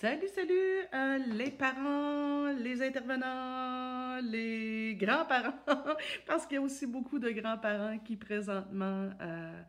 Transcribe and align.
Salut, 0.00 0.28
salut, 0.34 0.78
euh, 0.94 1.18
les 1.36 1.50
parents, 1.50 2.46
les 2.58 2.80
intervenants, 2.80 4.18
les 4.22 4.96
grands-parents, 4.98 5.52
parce 6.26 6.46
qu'il 6.46 6.54
y 6.54 6.58
a 6.58 6.62
aussi 6.62 6.86
beaucoup 6.86 7.18
de 7.18 7.28
grands-parents 7.28 7.98
qui 7.98 8.16
présentement 8.16 9.10
euh, 9.20 9.62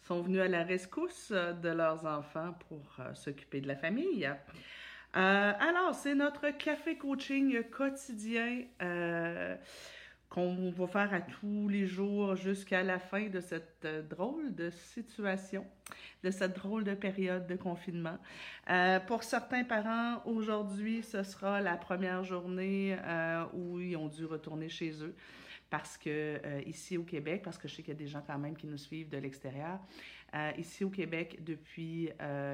sont 0.00 0.22
venus 0.22 0.40
à 0.40 0.48
la 0.48 0.62
rescousse 0.62 1.30
de 1.30 1.68
leurs 1.68 2.06
enfants 2.06 2.54
pour 2.70 2.96
euh, 3.00 3.12
s'occuper 3.12 3.60
de 3.60 3.68
la 3.68 3.76
famille. 3.76 4.26
alors, 5.12 5.94
c'est 5.94 6.14
notre 6.14 6.48
café 6.56 6.96
coaching 6.96 7.62
quotidien 7.64 8.62
qu'on 10.28 10.70
va 10.70 10.86
faire 10.86 11.14
à 11.14 11.20
tous 11.20 11.68
les 11.68 11.86
jours 11.86 12.34
jusqu'à 12.36 12.82
la 12.82 12.98
fin 12.98 13.28
de 13.28 13.40
cette 13.40 13.84
euh, 13.84 14.02
drôle 14.02 14.54
de 14.54 14.70
situation, 14.70 15.64
de 16.24 16.30
cette 16.30 16.56
drôle 16.56 16.84
de 16.84 16.94
période 16.94 17.46
de 17.46 17.56
confinement. 17.56 18.18
Euh, 18.68 18.98
pour 19.00 19.22
certains 19.22 19.64
parents, 19.64 20.22
aujourd'hui, 20.24 21.02
ce 21.02 21.22
sera 21.22 21.60
la 21.60 21.76
première 21.76 22.24
journée 22.24 22.96
euh, 23.04 23.44
où 23.54 23.80
ils 23.80 23.96
ont 23.96 24.08
dû 24.08 24.24
retourner 24.24 24.68
chez 24.68 25.02
eux 25.02 25.14
parce 25.68 25.98
que 25.98 26.40
ici 26.64 26.96
au 26.96 27.02
Québec, 27.02 27.42
parce 27.42 27.58
que 27.58 27.66
je 27.66 27.74
sais 27.74 27.82
qu'il 27.82 27.92
y 27.92 27.96
a 27.96 27.98
des 27.98 28.06
gens 28.06 28.22
quand 28.24 28.38
même 28.38 28.56
qui 28.56 28.68
nous 28.68 28.78
suivent 28.78 29.08
de 29.08 29.18
l'extérieur, 29.18 29.80
ici 30.56 30.84
au 30.84 30.90
Québec, 30.90 31.42
depuis 31.42 32.08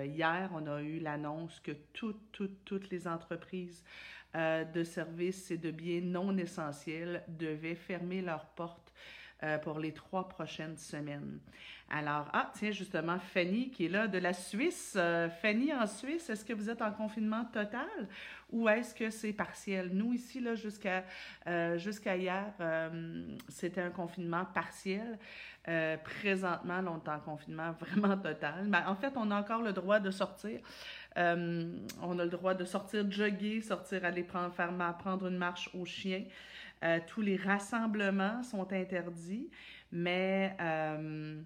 hier, 0.07 0.51
on 0.55 0.67
a 0.67 0.81
eu 0.81 0.99
l'annonce 0.99 1.61
que 1.61 1.73
toutes, 1.93 2.33
toutes, 2.33 2.65
toutes 2.65 2.89
les 2.89 3.07
entreprises 3.07 3.85
euh, 4.35 4.65
de 4.65 4.83
services 4.83 5.51
et 5.51 5.59
de 5.59 5.71
biens 5.71 6.01
non 6.01 6.35
essentiels 6.39 7.23
devaient 7.29 7.75
fermer 7.75 8.23
leurs 8.23 8.47
portes 8.47 8.91
euh, 9.43 9.59
pour 9.59 9.79
les 9.79 9.93
trois 9.93 10.27
prochaines 10.27 10.79
semaines. 10.79 11.39
Alors, 11.91 12.31
ah, 12.33 12.51
tiens, 12.55 12.71
justement, 12.71 13.19
Fanny 13.19 13.71
qui 13.71 13.85
est 13.85 13.89
là 13.91 14.09
de 14.09 14.17
la 14.17 14.33
Suisse. 14.33 14.95
Euh, 14.97 15.29
Fanny, 15.29 15.75
en 15.75 15.87
Suisse, 15.87 16.31
est-ce 16.31 16.47
que 16.47 16.55
vous 16.55 16.71
êtes 16.71 16.81
en 16.81 16.93
confinement 16.93 17.45
total 17.45 18.09
ou 18.51 18.71
est-ce 18.71 18.95
que 18.95 19.11
c'est 19.11 19.35
partiel? 19.35 19.91
Nous, 19.93 20.15
ici, 20.15 20.41
là, 20.41 20.55
jusqu'à 20.55 22.17
hier, 22.17 22.55
c'était 23.49 23.83
un 23.83 23.91
confinement 23.91 24.47
partiel. 24.47 25.19
présentement, 26.05 26.81
on 26.87 27.05
est 27.05 27.09
en 27.11 27.21
confinement 27.21 27.73
vraiment 27.81 28.17
total. 28.17 28.65
Mais 28.67 28.83
en 28.87 28.95
fait, 28.95 29.13
on 29.17 29.31
a 29.31 29.39
encore 29.39 29.61
le 29.61 29.75
droit 29.75 30.01
de 30.01 30.11
sortir. 30.11 30.61
Euh, 31.19 31.77
on 32.03 32.19
a 32.19 32.25
le 32.25 32.31
droit 32.31 32.55
de 32.55 32.65
sortir 32.65 33.11
jogger, 33.11 33.61
sortir 33.61 34.05
aller 34.05 34.23
prendre, 34.23 34.55
faire, 34.55 34.73
prendre 34.99 35.27
une 35.27 35.37
marche 35.37 35.71
aux 35.75 35.85
chiens. 35.85 36.25
Euh, 36.85 36.99
tous 37.07 37.21
les 37.21 37.37
rassemblements 37.37 38.43
sont 38.43 38.73
interdits, 38.73 39.51
mais 39.93 40.57
euh, 40.61 41.41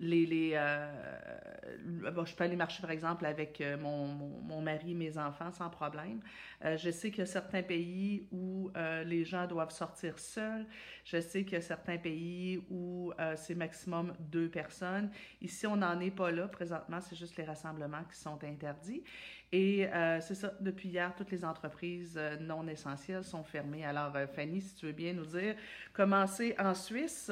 les, 0.00 0.26
les 0.26 0.52
euh, 0.54 2.10
bon, 2.10 2.24
je 2.24 2.34
peux 2.34 2.44
aller 2.44 2.56
marcher, 2.56 2.80
par 2.80 2.90
exemple, 2.90 3.26
avec 3.26 3.60
euh, 3.60 3.76
mon, 3.76 4.06
mon, 4.06 4.40
mon 4.40 4.60
mari, 4.60 4.94
mes 4.94 5.18
enfants, 5.18 5.50
sans 5.50 5.70
problème. 5.70 6.20
Euh, 6.64 6.76
je 6.76 6.90
sais 6.90 7.10
qu'il 7.10 7.20
y 7.20 7.22
a 7.22 7.26
certains 7.26 7.62
pays 7.62 8.26
où 8.30 8.70
les 9.04 9.24
gens 9.24 9.46
doivent 9.46 9.72
sortir 9.72 10.18
seuls. 10.18 10.66
Je 11.04 11.20
sais 11.20 11.44
qu'il 11.44 11.54
y 11.54 11.56
a 11.56 11.60
certains 11.60 11.98
pays 11.98 12.62
où 12.70 13.12
c'est 13.36 13.54
maximum 13.54 14.12
deux 14.18 14.48
personnes. 14.48 15.10
Ici, 15.40 15.66
on 15.66 15.76
n'en 15.76 15.98
est 16.00 16.10
pas 16.10 16.30
là 16.30 16.48
présentement. 16.48 17.00
C'est 17.00 17.16
juste 17.16 17.36
les 17.36 17.44
rassemblements 17.44 18.04
qui 18.10 18.18
sont 18.18 18.42
interdits. 18.44 19.02
Et 19.50 19.88
c'est 20.20 20.34
ça, 20.34 20.52
depuis 20.60 20.88
hier, 20.88 21.14
toutes 21.16 21.30
les 21.30 21.44
entreprises 21.44 22.18
non 22.40 22.66
essentielles 22.68 23.24
sont 23.24 23.44
fermées. 23.44 23.84
Alors, 23.84 24.12
Fanny, 24.34 24.60
si 24.60 24.74
tu 24.76 24.86
veux 24.86 24.92
bien 24.92 25.12
nous 25.12 25.26
dire, 25.26 25.56
commencer 25.92 26.54
en 26.58 26.74
Suisse. 26.74 27.30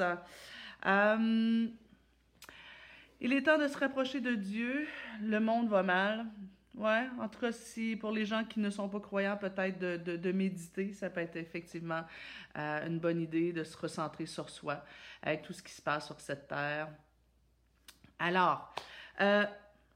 Il 3.23 3.33
est 3.33 3.43
temps 3.43 3.59
de 3.59 3.67
se 3.67 3.77
rapprocher 3.77 4.19
de 4.19 4.33
Dieu. 4.33 4.87
Le 5.21 5.39
monde 5.39 5.69
va 5.69 5.83
mal. 5.83 6.25
Ouais, 6.73 7.07
en 7.19 7.27
tout 7.27 7.45
si 7.51 7.95
pour 7.95 8.11
les 8.11 8.25
gens 8.25 8.43
qui 8.43 8.59
ne 8.59 8.71
sont 8.71 8.89
pas 8.89 8.99
croyants, 8.99 9.37
peut-être 9.37 9.77
de, 9.77 10.15
de, 10.15 10.31
méditer, 10.31 10.93
ça 10.93 11.11
peut 11.11 11.19
être 11.19 11.35
effectivement 11.35 12.01
euh, 12.57 12.87
une 12.87 12.97
bonne 12.97 13.21
idée 13.21 13.53
de 13.53 13.63
se 13.63 13.77
recentrer 13.77 14.25
sur 14.25 14.49
soi 14.49 14.83
avec 15.21 15.43
tout 15.43 15.53
ce 15.53 15.61
qui 15.61 15.71
se 15.71 15.81
passe 15.83 16.07
sur 16.07 16.19
cette 16.19 16.47
terre. 16.47 16.87
Alors, 18.17 18.73
euh, 19.19 19.45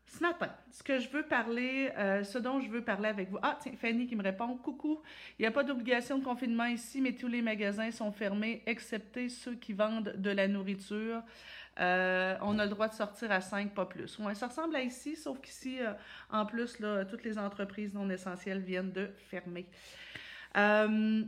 ce 0.06 0.20
matin, 0.20 0.50
ce 0.72 0.84
que 0.84 1.00
je 1.00 1.10
veux 1.10 1.24
parler, 1.24 1.92
euh, 1.98 2.24
ce 2.24 2.38
dont 2.38 2.60
je 2.60 2.70
veux 2.70 2.84
parler 2.84 3.10
avec 3.10 3.30
vous. 3.30 3.40
Ah, 3.42 3.58
tiens, 3.60 3.74
Fanny 3.76 4.06
qui 4.06 4.16
me 4.16 4.24
répond 4.24 4.56
Coucou, 4.58 5.02
il 5.40 5.42
n'y 5.42 5.48
a 5.48 5.52
pas 5.52 5.64
d'obligation 5.64 6.20
de 6.20 6.24
confinement 6.24 6.66
ici, 6.66 7.02
mais 7.02 7.14
tous 7.14 7.28
les 7.28 7.42
magasins 7.42 7.90
sont 7.90 8.12
fermés, 8.12 8.62
excepté 8.66 9.30
ceux 9.30 9.56
qui 9.56 9.74
vendent 9.74 10.14
de 10.16 10.30
la 10.30 10.48
nourriture. 10.48 11.24
Euh, 11.80 12.38
on 12.42 12.58
a 12.60 12.66
le 12.66 12.70
droit 12.70 12.88
de 12.88 12.94
sortir 12.94 13.32
à 13.32 13.42
5, 13.42 13.74
pas 13.74 13.86
plus. 13.86 14.18
Ouais, 14.20 14.36
ça 14.36 14.48
ressemble 14.48 14.76
à 14.76 14.82
ici, 14.82 15.16
sauf 15.16 15.40
qu'ici, 15.42 15.82
euh, 15.82 15.94
en 16.30 16.46
plus, 16.46 16.78
toutes 17.10 17.24
les 17.24 17.38
entreprises 17.38 17.94
non 17.94 18.10
essentielles 18.10 18.62
viennent 18.62 18.92
de 18.92 19.12
fermer. 19.30 19.68
Euh, 20.56 21.24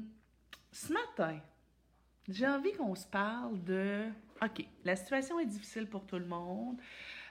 ce 0.71 0.93
matin, 0.93 1.39
j'ai 2.29 2.47
envie 2.47 2.71
qu'on 2.73 2.95
se 2.95 3.07
parle 3.07 3.61
de, 3.63 4.05
OK, 4.41 4.65
la 4.85 4.95
situation 4.95 5.39
est 5.39 5.45
difficile 5.45 5.87
pour 5.87 6.05
tout 6.05 6.19
le 6.19 6.25
monde. 6.25 6.77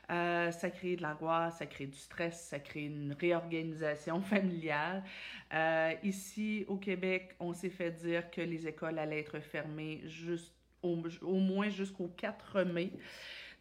ça 0.09 0.71
crée 0.71 0.97
de 0.97 1.03
l'angoisse, 1.03 1.59
ça 1.59 1.67
crée 1.67 1.87
du 1.87 1.99
stress, 1.99 2.49
ça 2.51 2.59
crée 2.59 2.85
une 2.85 3.15
réorganisation 3.19 4.21
familiale. 4.33 5.03
ici, 6.03 6.67
au 6.69 6.77
Québec, 6.77 7.35
on 7.41 7.55
s'est 7.55 7.71
fait 7.71 7.93
dire 7.93 8.31
que 8.31 8.43
les 8.43 8.67
écoles 8.67 8.99
allaient 8.99 9.21
être 9.21 9.41
fermées 9.41 10.03
juste 10.05 10.56
au, 11.23 11.39
moins 11.39 11.69
jusqu'au 11.69 12.09
4 12.09 12.63
mai. 12.63 12.93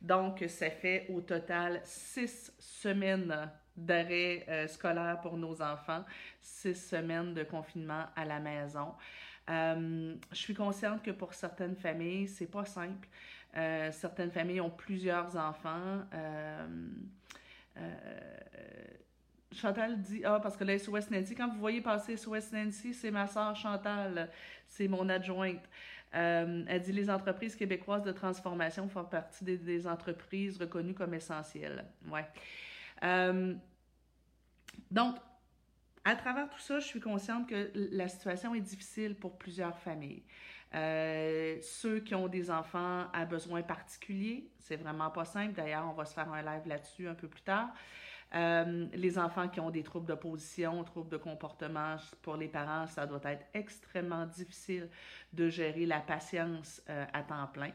Donc, 0.02 0.44
ça 0.48 0.70
fait 0.70 1.08
au 1.10 1.22
total 1.22 1.82
six 1.84 2.52
semaines 2.60 3.50
d'arrêt 3.76 4.46
euh, 4.48 4.68
scolaire 4.68 5.20
pour 5.22 5.38
nos 5.38 5.62
enfants, 5.62 6.06
six 6.42 6.76
semaines 6.76 7.34
de 7.34 7.44
confinement 7.44 8.06
à 8.16 8.26
la 8.26 8.40
maison. 8.40 8.94
Euh, 9.50 10.16
je 10.32 10.38
suis 10.38 10.54
consciente 10.54 11.04
que 11.04 11.12
pour 11.12 11.34
certaines 11.34 11.76
familles, 11.76 12.28
c'est 12.28 12.50
pas 12.50 12.66
simple. 12.66 13.08
Euh, 13.58 13.92
certaines 13.92 14.32
familles 14.32 14.62
ont 14.62 14.70
plusieurs 14.70 15.36
enfants. 15.36 16.02
Chantal 19.56 20.02
dit 20.02 20.22
Ah, 20.26 20.40
parce 20.42 20.58
que 20.58 20.64
la 20.64 20.78
SOS 20.78 21.10
Nancy, 21.10 21.34
quand 21.34 21.48
vous 21.48 21.60
voyez 21.60 21.82
passer 21.82 22.18
SOS 22.18 22.52
Nancy, 22.52 22.94
c'est 22.94 23.12
ma 23.12 23.26
soeur 23.26 23.56
Chantal, 23.56 24.30
c'est 24.68 24.88
mon 24.88 25.08
adjointe. 25.08 25.64
Euh, 26.16 26.64
elle 26.68 26.82
dit 26.82 26.94
les 26.94 27.10
entreprises 27.10 27.56
québécoises 27.56 28.04
de 28.04 28.12
transformation 28.12 28.88
font 28.88 29.04
partie 29.04 29.44
des, 29.44 29.88
entreprises 29.88 30.58
reconnues 30.58 30.94
comme 30.94 31.14
essentielles. 31.14 31.86
Ouais. 32.10 32.26
Euh, 33.04 33.54
donc, 34.92 35.18
à 36.06 36.16
travers 36.16 36.50
tout 36.50 36.60
ça, 36.60 36.80
je 36.80 36.86
suis 36.86 37.00
consciente 37.00 37.50
que 37.50 37.72
la 37.74 38.08
situation 38.08 38.56
est 38.56 38.62
difficile 38.62 39.16
pour 39.16 39.38
plusieurs 39.38 39.78
familles. 39.80 40.24
Euh, 40.74 41.58
ceux 41.62 42.00
qui 42.00 42.16
ont 42.16 42.28
des 42.28 42.52
enfants 42.52 43.08
à 43.14 43.26
besoins 43.26 43.62
particuliers, 43.62 44.50
c'est 44.60 44.76
vraiment 44.76 45.10
pas 45.10 45.26
simple. 45.26 45.54
D'ailleurs, 45.54 45.86
on 45.90 45.94
va 45.94 46.06
se 46.06 46.14
faire 46.14 46.32
un 46.32 46.42
live 46.42 46.68
là-dessus 46.68 47.08
un 47.08 47.16
peu 47.16 47.28
plus 47.28 47.42
tard. 47.42 47.74
Euh, 48.34 48.88
les 48.94 49.18
enfants 49.18 49.48
qui 49.48 49.60
ont 49.60 49.70
des 49.70 49.84
troubles 49.84 50.08
d'opposition, 50.08 50.84
troubles 50.84 51.10
de 51.10 51.18
comportement, 51.18 51.96
pour 52.22 52.36
les 52.36 52.48
parents, 52.48 52.88
ça 52.88 53.06
doit 53.06 53.22
être 53.24 53.46
extrêmement 53.54 54.26
difficile 54.26 54.90
de 55.32 55.50
gérer 55.50 55.86
la 55.86 56.00
patience 56.00 56.82
euh, 56.90 57.06
à 57.14 57.22
temps 57.22 57.48
plein. 57.54 57.72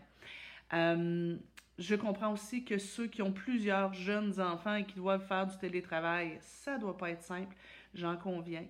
Euh, 0.75 1.37
je 1.78 1.94
comprends 1.94 2.33
aussi 2.33 2.65
que 2.65 2.77
ceux 2.77 3.06
qui 3.06 3.22
ont 3.22 3.33
plusieurs 3.33 3.94
jeunes 3.94 4.39
enfants 4.41 4.75
et 4.75 4.84
qui 4.84 4.97
doivent 4.97 5.27
faire 5.27 5.47
du 5.47 5.56
télétravail, 5.56 6.39
ça 6.43 6.77
doit 6.77 6.97
pas 6.97 7.10
être 7.10 7.22
simple, 7.22 7.56
j'en 7.94 8.16
conviens. 8.16 8.66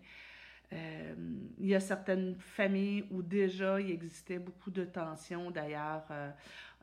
Il 1.60 1.68
y 1.68 1.74
a 1.74 1.80
certaines 1.80 2.34
familles 2.36 3.04
où 3.10 3.22
déjà 3.22 3.80
il 3.80 3.90
existait 3.90 4.38
beaucoup 4.38 4.70
de 4.70 4.84
tensions. 4.84 5.50
D'ailleurs, 5.50 6.04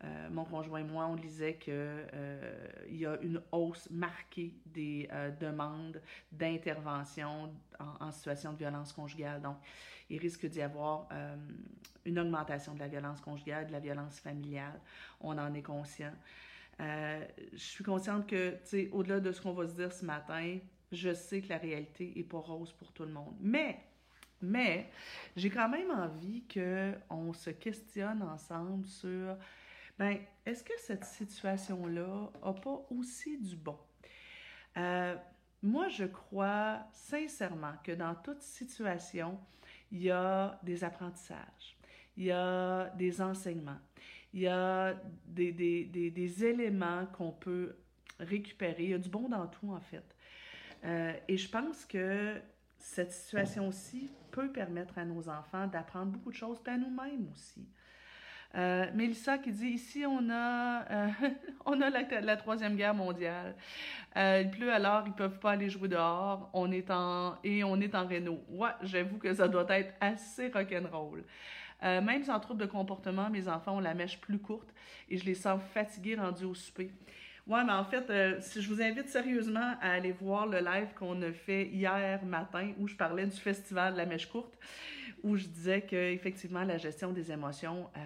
euh, 0.03 0.29
mon 0.29 0.45
conjoint 0.45 0.79
et 0.79 0.83
moi, 0.83 1.07
on 1.07 1.15
disait 1.15 1.55
qu'il 1.55 1.73
euh, 1.73 2.67
y 2.89 3.05
a 3.05 3.17
une 3.21 3.41
hausse 3.51 3.89
marquée 3.89 4.53
des 4.67 5.09
euh, 5.11 5.31
demandes 5.31 5.99
d'intervention 6.31 7.51
en, 7.79 8.11
situation 8.11 8.53
de 8.53 8.57
violence 8.57 8.93
conjugale. 8.93 9.41
Donc, 9.41 9.57
il 10.09 10.19
risque 10.19 10.45
d'y 10.45 10.61
avoir 10.61 11.09
une 12.05 12.17
augmentation 12.17 12.73
de 12.73 12.79
la 12.79 12.87
violence 12.87 13.19
conjugale, 13.19 13.67
de 13.67 13.73
la 13.73 13.79
violence 13.81 14.19
familiale. 14.19 14.79
On 15.19 15.37
en 15.37 15.53
est 15.53 15.61
conscient. 15.61 16.13
je 16.79 17.25
suis 17.57 17.83
consciente 17.83 18.25
que, 18.25 18.51
tu 18.51 18.57
sais, 18.63 18.89
au-delà 18.93 19.19
de 19.19 19.33
ce 19.33 19.41
qu'on 19.41 19.51
va 19.51 19.67
se 19.67 19.73
dire 19.73 19.91
ce 19.91 20.05
matin, 20.05 20.59
je 20.93 21.13
sais 21.13 21.41
que 21.41 21.49
la 21.49 21.57
réalité 21.57 22.13
n'est 22.15 22.23
pas 22.23 22.39
rose 22.39 22.71
pour 22.71 22.93
tout 22.93 23.03
le 23.03 23.11
monde. 23.11 23.35
Mais, 23.41 23.81
mais, 24.41 24.89
j'ai 25.35 25.49
quand 25.49 25.69
même 25.69 25.91
envie 25.91 26.43
qu'on 26.47 27.33
se 27.33 27.49
questionne 27.49 28.21
ensemble 28.21 28.85
sur 28.85 29.37
ben, 29.97 30.19
est-ce 30.45 30.63
que 30.63 30.73
cette 30.77 31.05
situation-là 31.05 32.31
n'a 32.43 32.53
pas 32.53 32.85
aussi 32.91 33.37
du 33.39 33.55
bon? 33.55 33.77
Euh, 34.77 35.15
moi, 35.63 35.87
je 35.89 36.05
crois 36.05 36.85
sincèrement 36.91 37.73
que 37.83 37.91
dans 37.93 38.13
toute 38.13 38.41
situation, 38.41 39.39
il 39.91 40.03
y 40.03 40.11
a 40.11 40.59
des 40.61 40.83
apprentissages, 40.83 41.77
il 42.15 42.25
y 42.25 42.31
a 42.31 42.89
des 42.95 43.21
enseignements, 43.21 43.79
il 44.33 44.41
y 44.41 44.47
a 44.47 44.93
des, 45.25 45.51
des, 45.51 46.11
des, 46.11 46.45
éléments 46.45 47.07
qu'on 47.07 47.31
peut 47.31 47.75
récupérer. 48.19 48.83
Il 48.83 48.89
y 48.89 48.93
a 48.93 48.99
du 48.99 49.09
bon 49.09 49.29
dans 49.29 49.47
tout, 49.47 49.71
en 49.71 49.81
fait. 49.81 50.15
Euh, 50.83 51.13
et 51.27 51.37
je 51.37 51.49
pense 51.49 51.85
que 51.85 52.39
cette 52.77 53.11
situation-ci 53.11 54.11
peut 54.31 54.51
permettre 54.51 54.97
à 54.97 55.05
nos 55.05 55.29
enfants 55.29 55.67
d'apprendre 55.67 56.11
beaucoup 56.11 56.31
de 56.31 56.35
choses, 56.35 56.59
puis 56.63 56.73
à 56.73 56.77
nous-mêmes 56.77 57.27
aussi. 57.33 57.67
Euh, 58.55 58.85
Mélissa 58.93 59.37
qui 59.37 59.51
dit 59.51 59.67
ici 59.67 60.05
on 60.05 60.29
a 60.29 60.85
euh, 60.89 61.07
on 61.65 61.81
a 61.81 61.89
la, 61.89 62.37
troisième 62.37 62.75
guerre 62.75 62.93
mondiale. 62.93 63.55
Euh, 64.15 64.41
il 64.45 64.49
pleut 64.49 64.71
alors 64.71 65.03
ils 65.05 65.13
peuvent 65.13 65.39
pas 65.39 65.51
aller 65.51 65.69
jouer 65.69 65.89
dehors. 65.89 66.49
On 66.53 66.71
est 66.71 66.89
en 66.89 67.37
et 67.43 67.63
on 67.63 67.79
est 67.81 67.93
en 67.93 68.07
réno. 68.07 68.41
Ouais, 68.49 68.69
j'avoue 68.81 69.17
que 69.17 69.33
ça 69.33 69.47
doit 69.47 69.65
être 69.69 69.93
assez 69.99 70.47
rock'n'roll. 70.47 71.23
Euh, 71.83 72.01
même 72.01 72.23
sans 72.23 72.39
trouble 72.39 72.61
de 72.61 72.65
comportement, 72.65 73.29
mes 73.29 73.47
enfants 73.47 73.77
ont 73.77 73.79
la 73.79 73.93
mèche 73.93 74.19
plus 74.19 74.39
courte 74.39 74.73
et 75.09 75.17
je 75.17 75.25
les 75.25 75.35
sens 75.35 75.61
fatigués 75.73 76.15
rendus 76.15 76.45
au 76.45 76.55
souper. 76.55 76.91
Ouais, 77.47 77.63
mais 77.63 77.71
en 77.71 77.85
fait, 77.85 78.09
euh, 78.09 78.37
si 78.41 78.61
je 78.61 78.67
vous 78.67 78.81
invite 78.81 79.07
sérieusement 79.07 79.75
à 79.81 79.91
aller 79.91 80.11
voir 80.11 80.47
le 80.47 80.59
live 80.59 80.89
qu'on 80.95 81.21
a 81.21 81.31
fait 81.31 81.67
hier 81.67 82.21
matin 82.25 82.73
où 82.77 82.89
je 82.89 82.95
parlais 82.95 83.25
du 83.25 83.37
festival 83.37 83.93
de 83.93 83.97
la 83.97 84.05
mèche 84.05 84.25
courte, 84.25 84.57
où 85.23 85.37
je 85.37 85.45
disais 85.45 85.81
qu'effectivement, 85.81 86.63
la 86.63 86.77
gestion 86.77 87.13
des 87.13 87.31
émotions 87.31 87.89
euh, 87.95 87.99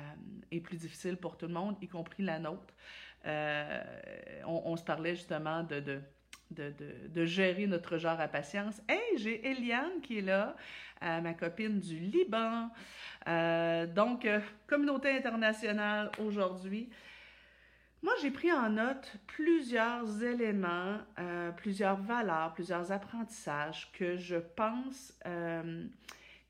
est 0.52 0.60
plus 0.60 0.78
difficile 0.78 1.18
pour 1.18 1.38
tout 1.38 1.48
le 1.48 1.54
monde, 1.54 1.76
y 1.82 1.88
compris 1.88 2.22
la 2.22 2.38
nôtre. 2.38 2.74
Euh, 3.26 3.82
on, 4.46 4.76
se 4.78 4.84
parlait 4.84 5.16
justement 5.16 5.64
de, 5.64 5.80
de 5.80 6.00
de, 6.52 6.74
de, 7.08 7.26
gérer 7.26 7.66
notre 7.66 7.98
genre 7.98 8.20
à 8.20 8.28
patience. 8.28 8.82
Hey, 8.90 9.18
j'ai 9.18 9.48
Eliane 9.48 10.02
qui 10.04 10.18
est 10.18 10.22
là, 10.22 10.58
ma 11.02 11.34
copine 11.34 11.80
du 11.80 11.98
Liban. 11.98 12.70
donc, 13.96 14.28
communauté 14.68 15.12
internationale 15.12 16.12
aujourd'hui. 16.20 16.90
Moi, 18.04 18.14
j'ai 18.20 18.32
pris 18.32 18.52
en 18.52 18.70
note 18.70 19.14
plusieurs 19.28 20.24
éléments, 20.24 20.98
euh, 21.20 21.52
plusieurs 21.52 21.98
valeurs, 21.98 22.54
plusieurs 22.54 22.92
apprentissages 22.92 23.92
que 23.92 24.18
je 24.18 24.38
pense 24.38 25.14
euh, 25.28 25.86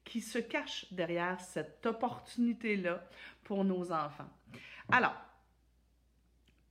qui 0.05 0.21
se 0.21 0.39
cachent 0.39 0.91
derrière 0.93 1.41
cette 1.41 1.85
opportunité-là 1.85 3.03
pour 3.43 3.65
nos 3.65 3.91
enfants. 3.91 4.29
Alors, 4.89 5.15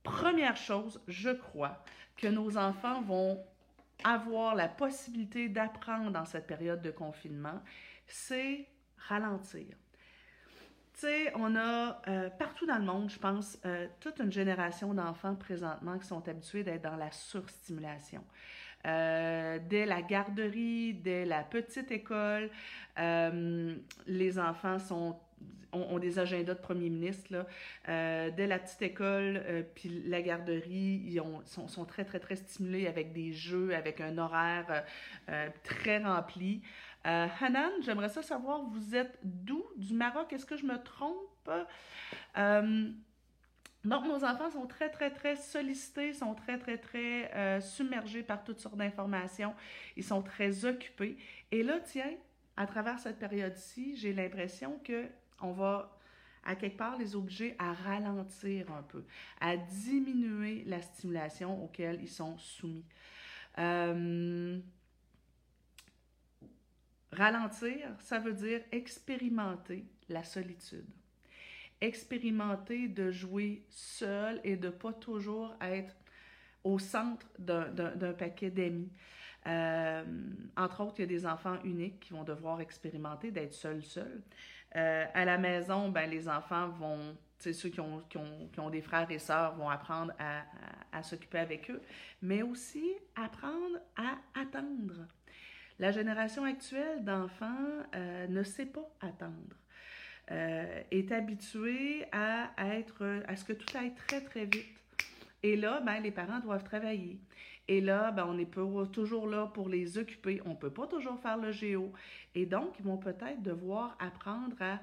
première 0.01 0.57
chose, 0.57 0.99
je 1.07 1.29
crois 1.29 1.83
que 2.17 2.27
nos 2.27 2.57
enfants 2.57 3.01
vont 3.01 3.43
avoir 4.03 4.55
la 4.55 4.67
possibilité 4.67 5.47
d'apprendre 5.47 6.09
dans 6.09 6.25
cette 6.25 6.47
période 6.47 6.81
de 6.81 6.89
confinement, 6.89 7.61
c'est 8.07 8.67
ralentir 8.97 9.67
on 11.35 11.55
a 11.55 12.01
euh, 12.07 12.29
partout 12.29 12.65
dans 12.65 12.77
le 12.77 12.85
monde, 12.85 13.09
je 13.09 13.19
pense, 13.19 13.57
euh, 13.65 13.87
toute 13.99 14.19
une 14.19 14.31
génération 14.31 14.93
d'enfants 14.93 15.35
présentement 15.35 15.97
qui 15.97 16.07
sont 16.07 16.27
habitués 16.27 16.63
d'être 16.63 16.83
dans 16.83 16.95
la 16.95 17.11
surstimulation. 17.11 18.23
Euh, 18.87 19.59
dès 19.69 19.85
la 19.85 20.01
garderie, 20.01 20.93
dès 20.93 21.25
la 21.25 21.43
petite 21.43 21.91
école, 21.91 22.49
les 22.97 24.39
enfants 24.39 24.77
ont, 25.73 25.99
des 25.99 26.19
agendas 26.19 26.55
de 26.55 26.59
premier 26.59 26.89
ministre. 26.89 27.31
Là. 27.31 28.29
dès 28.31 28.47
la 28.47 28.59
petite 28.59 28.81
école, 28.81 29.65
puis 29.75 30.03
la 30.07 30.21
garderie, 30.21 31.03
ils 31.05 31.19
ont, 31.19 31.41
sont, 31.45 31.67
sont, 31.67 31.85
très, 31.85 32.05
très, 32.05 32.19
très 32.19 32.35
stimulés 32.35 32.87
avec 32.87 33.13
des 33.13 33.31
jeux, 33.31 33.75
avec 33.75 34.01
un 34.01 34.17
horaire 34.17 34.83
très 35.63 35.99
rempli. 35.99 36.61
Euh, 37.07 37.27
Hanan, 37.39 37.71
j'aimerais 37.81 38.09
ça 38.09 38.21
savoir, 38.21 38.61
vous 38.63 38.95
êtes 38.95 39.17
d'où? 39.23 39.63
Du 39.75 39.93
Maroc? 39.93 40.31
Est-ce 40.33 40.45
que 40.45 40.57
je 40.57 40.65
me 40.65 40.77
trompe? 40.81 41.49
Euh, 42.37 42.91
donc, 43.83 44.05
nos 44.05 44.23
enfants 44.23 44.51
sont 44.51 44.67
très, 44.67 44.89
très, 44.89 45.11
très 45.11 45.35
sollicités, 45.35 46.13
sont 46.13 46.35
très, 46.35 46.59
très, 46.59 46.77
très 46.77 47.33
euh, 47.33 47.59
submergés 47.59 48.21
par 48.21 48.43
toutes 48.43 48.59
sortes 48.59 48.77
d'informations. 48.77 49.55
Ils 49.97 50.03
sont 50.03 50.21
très 50.21 50.65
occupés. 50.65 51.17
Et 51.51 51.63
là, 51.63 51.79
tiens, 51.79 52.13
à 52.57 52.67
travers 52.67 52.99
cette 52.99 53.17
période-ci, 53.17 53.95
j'ai 53.95 54.13
l'impression 54.13 54.79
que 54.83 55.07
on 55.41 55.51
va 55.51 55.97
à 56.43 56.55
quelque 56.55 56.77
part 56.77 56.97
les 56.97 57.15
obliger 57.15 57.55
à 57.59 57.73
ralentir 57.73 58.71
un 58.71 58.83
peu, 58.83 59.03
à 59.39 59.57
diminuer 59.57 60.63
la 60.65 60.81
stimulation 60.81 61.63
auquel 61.63 61.99
ils 62.01 62.09
sont 62.09 62.37
soumis. 62.37 62.85
Euh, 63.57 64.59
Ralentir, 67.13 67.89
ça 67.99 68.19
veut 68.19 68.33
dire 68.33 68.61
expérimenter 68.71 69.85
la 70.07 70.23
solitude. 70.23 70.87
Expérimenter 71.81 72.87
de 72.87 73.11
jouer 73.11 73.65
seul 73.69 74.39
et 74.43 74.55
de 74.55 74.69
pas 74.69 74.93
toujours 74.93 75.53
être 75.61 75.95
au 76.63 76.79
centre 76.79 77.27
d'un 77.39 78.13
paquet 78.13 78.49
d'amis. 78.49 78.91
Euh, 79.47 80.03
entre 80.55 80.81
autres, 80.81 80.99
il 80.99 81.01
y 81.01 81.03
a 81.03 81.07
des 81.07 81.25
enfants 81.25 81.57
uniques 81.63 81.99
qui 82.01 82.13
vont 82.13 82.23
devoir 82.23 82.61
expérimenter 82.61 83.31
d'être 83.31 83.53
seuls, 83.53 83.83
seuls. 83.83 84.21
Euh, 84.75 85.05
à 85.13 85.25
la 85.25 85.37
maison, 85.37 85.89
ben, 85.89 86.09
les 86.09 86.29
enfants 86.29 86.69
vont, 86.69 87.17
ceux 87.39 87.69
qui 87.69 87.79
ont, 87.79 88.03
qui, 88.07 88.59
ont, 88.59 88.69
des 88.69 88.81
frères 88.81 89.09
et 89.09 89.19
sœurs 89.19 89.55
vont 89.55 89.69
apprendre 89.69 90.13
à 90.91 91.03
s'occuper 91.03 91.39
avec 91.39 91.71
eux, 91.71 91.81
mais 92.21 92.43
aussi 92.43 92.93
apprendre 93.15 93.79
à 93.97 94.17
attendre. 94.39 95.07
La 95.81 95.91
génération 95.91 96.43
actuelle 96.43 97.03
d'enfants 97.03 97.47
euh, 97.95 98.27
ne 98.27 98.43
sait 98.43 98.67
pas 98.67 98.87
attendre. 99.01 99.55
Euh, 100.29 100.83
est 100.91 101.11
habituée 101.11 102.05
à 102.11 102.51
être 102.75 103.23
à 103.27 103.35
ce 103.35 103.43
que 103.43 103.53
tout 103.53 103.75
aille 103.75 103.95
très 103.95 104.21
très 104.21 104.45
vite. 104.45 104.77
Et 105.41 105.57
là, 105.57 105.81
ben, 105.81 105.99
les 105.99 106.11
parents 106.11 106.39
doivent 106.39 106.63
travailler. 106.63 107.19
Et 107.67 107.81
là, 107.81 108.11
ben, 108.11 108.27
on 108.27 108.45
pas 108.45 108.85
toujours 108.91 109.25
là 109.25 109.47
pour 109.47 109.69
les 109.69 109.97
occuper. 109.97 110.39
On 110.45 110.49
ne 110.49 110.55
peut 110.55 110.69
pas 110.69 110.85
toujours 110.85 111.19
faire 111.19 111.37
le 111.37 111.51
géo. 111.51 111.91
Et 112.35 112.45
donc, 112.45 112.77
ils 112.77 112.85
vont 112.85 112.97
peut-être 112.97 113.41
devoir 113.41 113.97
apprendre 113.99 114.55
à... 114.61 114.79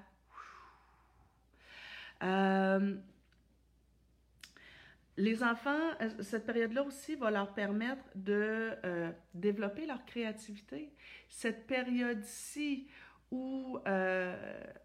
Euh, 2.24 2.96
les 5.18 5.42
enfants, 5.42 5.90
euh, 6.00 6.10
cette 6.20 6.46
période-là 6.46 6.82
aussi 6.84 7.16
va 7.16 7.30
leur 7.30 7.52
permettre 7.52 8.04
de 8.14 8.70
euh, 8.84 9.10
développer 9.34 9.84
leur 9.84 10.04
créativité. 10.04 10.92
Cette 11.28 11.66
période-ci 11.66 12.86
où 13.30 13.78
euh, 13.86 14.34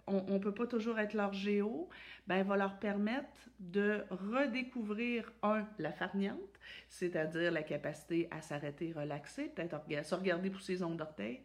on 0.06 0.33
ne 0.33 0.39
peut 0.39 0.53
pas 0.53 0.68
toujours 0.68 1.00
être 1.00 1.13
leur 1.13 1.31
géo, 1.31 1.88
ben, 2.27 2.44
va 2.44 2.57
leur 2.57 2.77
permettre 2.80 3.30
de 3.59 4.03
redécouvrir, 4.09 5.31
un, 5.44 5.65
la 5.77 5.94
farniente, 5.94 6.59
c'est-à-dire 6.89 7.51
la 7.51 7.63
capacité 7.63 8.27
à 8.31 8.41
s'arrêter, 8.41 8.91
relaxer, 8.91 9.45
peut-être 9.45 9.80
se 10.03 10.15
regarder 10.15 10.50
pour 10.50 10.62
ses 10.62 10.83
ongles 10.83 10.97
d'orteil, 10.97 11.41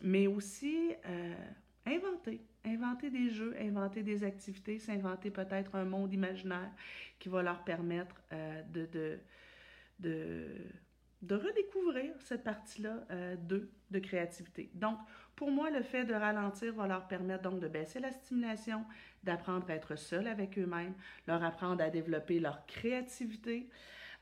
mais 0.00 0.28
aussi 0.28 0.94
inventer 1.86 2.40
inventer 2.64 3.10
des 3.10 3.30
jeux, 3.30 3.54
inventer 3.60 4.02
des 4.02 4.24
activités, 4.24 4.78
s'inventer 4.78 5.30
peut-être 5.30 5.74
un 5.74 5.84
monde 5.84 6.12
imaginaire 6.12 6.70
qui 7.18 7.28
va 7.28 7.42
leur 7.42 7.64
permettre 7.64 8.14
euh, 8.32 8.62
de, 10.00 11.34
redécouvrir 11.34 12.12
cette 12.20 12.44
partie-là 12.44 13.04
euh, 13.10 13.36
de, 13.36 13.68
de 13.90 13.98
créativité. 13.98 14.70
Donc, 14.74 14.98
pour 15.34 15.50
moi, 15.50 15.70
le 15.70 15.82
fait 15.82 16.04
de 16.04 16.14
ralentir 16.14 16.74
va 16.74 16.86
leur 16.86 17.08
permettre 17.08 17.42
donc 17.42 17.60
de 17.60 17.68
baisser 17.68 18.00
la 18.00 18.12
stimulation, 18.12 18.84
d'apprendre 19.24 19.68
à 19.70 19.74
être 19.74 19.96
seul 19.96 20.28
avec 20.28 20.58
eux-mêmes, 20.58 20.94
leur 21.26 21.42
apprendre 21.42 21.82
à 21.82 21.90
développer 21.90 22.38
leur 22.38 22.66
créativité. 22.66 23.68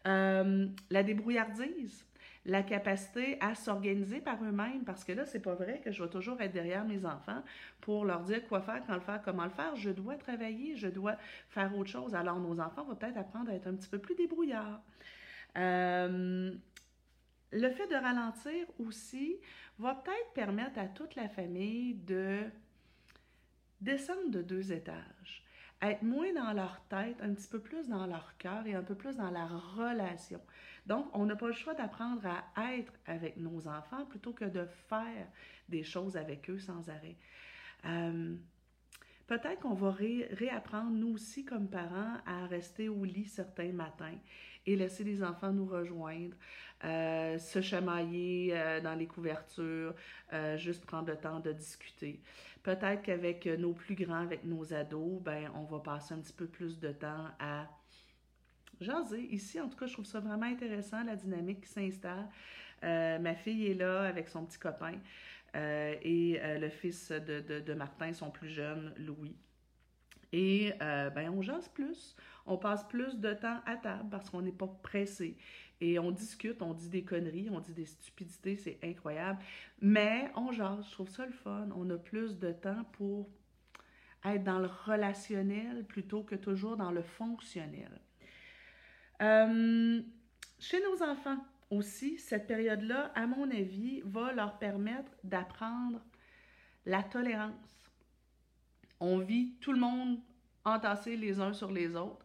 Euh, 0.07 0.67
la 0.89 1.03
débrouillardise, 1.03 2.07
la 2.47 2.63
capacité 2.63 3.37
à 3.41 3.55
s'organiser 3.55 4.21
par 4.21 4.43
eux-mêmes, 4.43 4.85
parce 4.85 5.05
que 5.05 5.13
là, 5.13 5.27
c'est 5.27 5.41
pas 5.41 5.55
vrai 5.55 5.81
que 5.85 5.93
je 5.93 6.03
vais 6.03 6.09
toujours 6.09 6.41
être 6.41 6.53
derrière 6.53 6.85
mes 6.85 7.05
enfants 7.05 7.43
pour 7.81 8.05
leur 8.05 8.23
dire 8.23 8.47
quoi 8.49 8.63
faire, 8.63 8.83
quand 8.87 8.95
le 8.95 9.01
faire, 9.01 9.21
comment 9.23 9.45
le 9.45 9.51
faire. 9.51 9.77
Je 9.77 9.91
dois 9.91 10.17
travailler, 10.17 10.77
je 10.77 10.89
dois 10.89 11.17
faire 11.51 11.77
autre 11.77 11.91
chose. 11.91 12.15
Alors, 12.15 12.41
nos 12.41 12.59
enfants 12.61 12.85
vont 12.85 12.95
peut-être 12.95 13.19
apprendre 13.19 13.51
à 13.51 13.55
être 13.55 13.67
un 13.67 13.75
petit 13.75 13.89
peu 13.89 13.99
plus 13.99 14.15
débrouillards. 14.15 14.81
Euh, 15.59 16.53
le 17.53 17.71
fait 17.71 17.87
de 17.89 17.95
ralentir 17.95 18.67
aussi 18.79 19.37
va 19.79 19.95
peut-être 19.95 20.33
permettre 20.35 20.79
à 20.79 20.87
toute 20.87 21.17
la 21.17 21.29
famille 21.29 21.95
de 21.95 22.39
descendre 23.81 24.31
de 24.31 24.43
deux 24.43 24.73
étages 24.73 25.45
être 25.83 26.03
moins 26.03 26.33
dans 26.35 26.53
leur 26.53 26.81
tête, 26.89 27.17
un 27.23 27.33
petit 27.33 27.49
peu 27.49 27.61
plus 27.61 27.89
dans 27.89 28.07
leur 28.07 28.37
cœur 28.37 28.67
et 28.67 28.75
un 28.75 28.83
peu 28.83 28.95
plus 28.95 29.17
dans 29.17 29.31
la 29.31 29.47
relation. 29.47 30.41
Donc, 30.87 31.07
on 31.15 31.27
n'a 31.27 31.37
pas 31.37 31.47
le 31.47 31.53
choix 31.53 31.75
d'apprendre 31.75 32.27
à 32.55 32.77
être 32.77 32.93
avec 33.07 33.37
nos 33.37 33.67
enfants 33.67 34.05
plutôt 34.07 34.33
que 34.33 34.45
de 34.45 34.67
faire 34.89 35.27
des 35.69 35.83
choses 35.83 36.17
avec 36.17 36.51
eux 36.51 36.59
sans 36.59 36.89
arrêt. 36.89 37.17
Euh, 37.87 38.37
peut-être 39.27 39.61
qu'on 39.61 39.75
va 39.75 39.91
réapprendre, 39.91 40.91
nous 40.91 41.15
aussi, 41.15 41.45
comme 41.45 41.69
parents, 41.69 42.17
à 42.27 42.47
rester 42.47 42.89
au 42.89 43.05
lit 43.05 43.27
certains 43.27 43.73
matins 43.73 44.19
et 44.67 44.77
laisser 44.77 45.05
les 45.05 45.23
enfants 45.23 45.53
nous 45.53 45.67
rejoindre, 45.67 46.37
euh, 46.83 47.39
se 47.39 47.61
chamailler 47.61 48.53
euh, 48.55 48.81
dans 48.81 48.95
les 48.95 49.07
couvertures, 49.07 49.95
juste 50.57 50.87
prendre 50.87 51.09
le 51.09 51.17
temps 51.17 51.41
de 51.41 51.53
discuter. 51.53 52.23
Peut-être 52.63 53.03
qu'avec 53.03 53.47
nos 53.47 53.73
plus 53.73 53.95
grands, 53.95 54.23
avec 54.23 54.45
nos 54.45 54.73
ados, 54.73 55.21
ben, 55.21 55.51
on 55.55 55.65
va 55.65 55.81
passer 55.81 56.15
un 56.15 56.21
petit 56.21 56.33
peu 56.33 56.47
plus 56.47 56.79
de 56.79 56.93
temps 56.93 57.27
à 57.39 57.67
jaser. 58.81 59.23
Ici, 59.31 59.61
en 59.61 59.69
tout 59.69 59.77
cas, 59.77 59.87
je 59.87 59.93
trouve 59.93 60.07
ça 60.07 60.21
vraiment 60.21 60.47
intéressant, 60.47 61.03
la 61.05 61.17
dynamique 61.17 61.63
qui 61.63 61.69
s'installe. 61.69 62.29
ma 62.83 63.35
fille 63.35 63.67
est 63.71 63.75
là 63.75 64.03
avec 64.03 64.29
son 64.29 64.45
petit 64.47 64.59
copain 64.59 64.95
et 65.55 66.41
le 66.43 66.69
fils 66.69 67.11
de, 67.11 67.75
Martin, 67.75 68.13
son 68.13 68.31
plus 68.31 68.51
jeune, 68.51 68.95
Louis. 68.99 69.37
Et 70.33 70.73
ben, 70.79 71.31
on 71.31 71.43
jase 71.43 71.69
plus, 71.69 72.15
on 72.47 72.57
passe 72.57 72.87
plus 72.89 73.19
de 73.19 73.33
temps 73.33 73.61
à 73.67 73.77
table 73.77 74.09
parce 74.11 74.31
qu'on 74.31 74.43
n'est 74.43 74.53
pas 74.53 74.69
pressé. 74.83 75.37
Et 75.81 75.99
on 75.99 76.11
discute, 76.11 76.61
on 76.63 76.75
dit 76.75 76.91
des 76.91 77.05
conneries, 77.05 77.49
on 77.51 77.61
dit 77.61 77.73
des 77.73 77.87
stupidités, 77.87 78.57
c'est 78.57 78.79
incroyable. 78.83 79.43
Mais 79.81 80.31
on 80.37 80.53
jase, 80.53 80.87
je 80.87 80.93
trouve 80.93 81.09
ça 81.09 81.25
le 81.25 81.33
fun. 81.33 81.69
On 81.75 81.89
a 81.91 81.97
plus 81.97 82.39
de 82.39 82.53
temps 82.53 82.85
pour 82.93 83.31
être 84.25 84.45
dans 84.45 84.59
le 84.59 84.69
relationnel 84.69 85.85
plutôt 85.85 86.23
que 86.23 86.35
toujours 86.35 86.77
dans 86.77 86.91
le 86.91 87.03
fonctionnel. 87.03 88.01
Euh, 89.23 90.03
chez 90.59 90.83
nos 90.83 91.03
enfants 91.03 91.39
aussi, 91.71 92.19
cette 92.19 92.47
période-là, 92.47 93.13
à 93.15 93.27
mon 93.27 93.51
avis, 93.51 94.03
va 94.05 94.33
leur 94.33 94.59
permettre 94.59 95.13
d'apprendre 95.25 96.01
la 96.85 97.03
tolérance. 97.03 97.91
On 98.99 99.19
vit 99.19 99.55
tout 99.61 99.73
le 99.73 99.81
monde 99.81 100.19
entassé 100.65 101.17
les 101.17 101.41
uns 101.41 101.53
sur 101.53 101.71
les 101.71 101.97
autres. 101.97 102.25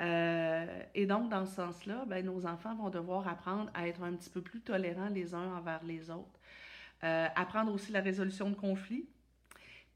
Euh, 0.00 0.82
et 0.94 1.06
donc, 1.06 1.28
dans 1.28 1.44
ce 1.46 1.56
sens-là, 1.56 2.04
ben, 2.06 2.24
nos 2.24 2.46
enfants 2.46 2.74
vont 2.76 2.90
devoir 2.90 3.26
apprendre 3.26 3.70
à 3.74 3.88
être 3.88 4.02
un 4.02 4.12
petit 4.12 4.30
peu 4.30 4.40
plus 4.40 4.60
tolérants 4.60 5.08
les 5.08 5.34
uns 5.34 5.56
envers 5.56 5.82
les 5.84 6.10
autres. 6.10 6.38
Euh, 7.04 7.26
apprendre 7.34 7.72
aussi 7.72 7.92
la 7.92 8.00
résolution 8.00 8.50
de 8.50 8.54
conflits. 8.54 9.06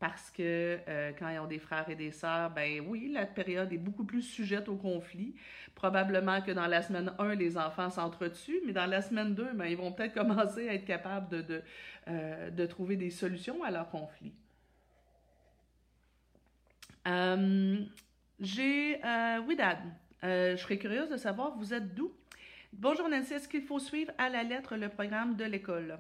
Parce 0.00 0.32
que 0.32 0.80
euh, 0.88 1.12
quand 1.16 1.28
ils 1.28 1.38
ont 1.38 1.47
des 1.47 1.61
frères 1.61 1.88
et 1.88 1.94
des 1.94 2.11
sœurs, 2.11 2.50
ben 2.50 2.85
oui, 2.88 3.09
la 3.12 3.25
période 3.25 3.73
est 3.73 3.78
beaucoup 3.78 4.04
plus 4.04 4.23
sujette 4.23 4.68
au 4.68 4.75
conflit. 4.75 5.37
Probablement 5.76 6.42
que 6.42 6.50
dans 6.50 6.66
la 6.66 6.82
semaine 6.82 7.12
1, 7.21 7.37
les 7.37 7.56
enfants 7.56 7.88
s'entretuent, 7.88 8.62
mais 8.66 8.73
dans 8.73 8.87
la 8.87 9.00
semaine 9.00 9.37
2, 9.37 9.52
ben, 9.52 9.66
ils 9.66 9.76
vont 9.76 9.92
peut-être 9.92 10.14
commencer 10.26 10.68
à 10.68 10.75
être 10.75 10.85
capables 10.85 11.28
de, 11.28 11.42
de, 11.42 12.50
de 12.50 12.66
trouver 12.66 12.97
des 12.97 13.11
solutions 13.11 13.62
à 13.62 13.71
leurs 13.71 13.90
conflits. 13.90 14.35
J'ai 18.42 18.99
euh, 19.04 19.40
Widad. 19.46 19.78
Euh, 20.25 20.56
je 20.56 20.62
serais 20.62 20.76
curieuse 20.76 21.08
de 21.08 21.16
savoir, 21.16 21.56
vous 21.56 21.72
êtes 21.72 21.94
d'où? 21.94 22.12
Bonjour 22.72 23.08
Nancy, 23.08 23.34
est-ce 23.34 23.46
qu'il 23.46 23.62
faut 23.62 23.78
suivre 23.78 24.11
à 24.18 24.28
la 24.28 24.42
lettre 24.42 24.75
le 24.75 24.88
programme 24.88 25.37
de 25.37 25.44
l'école? 25.44 25.96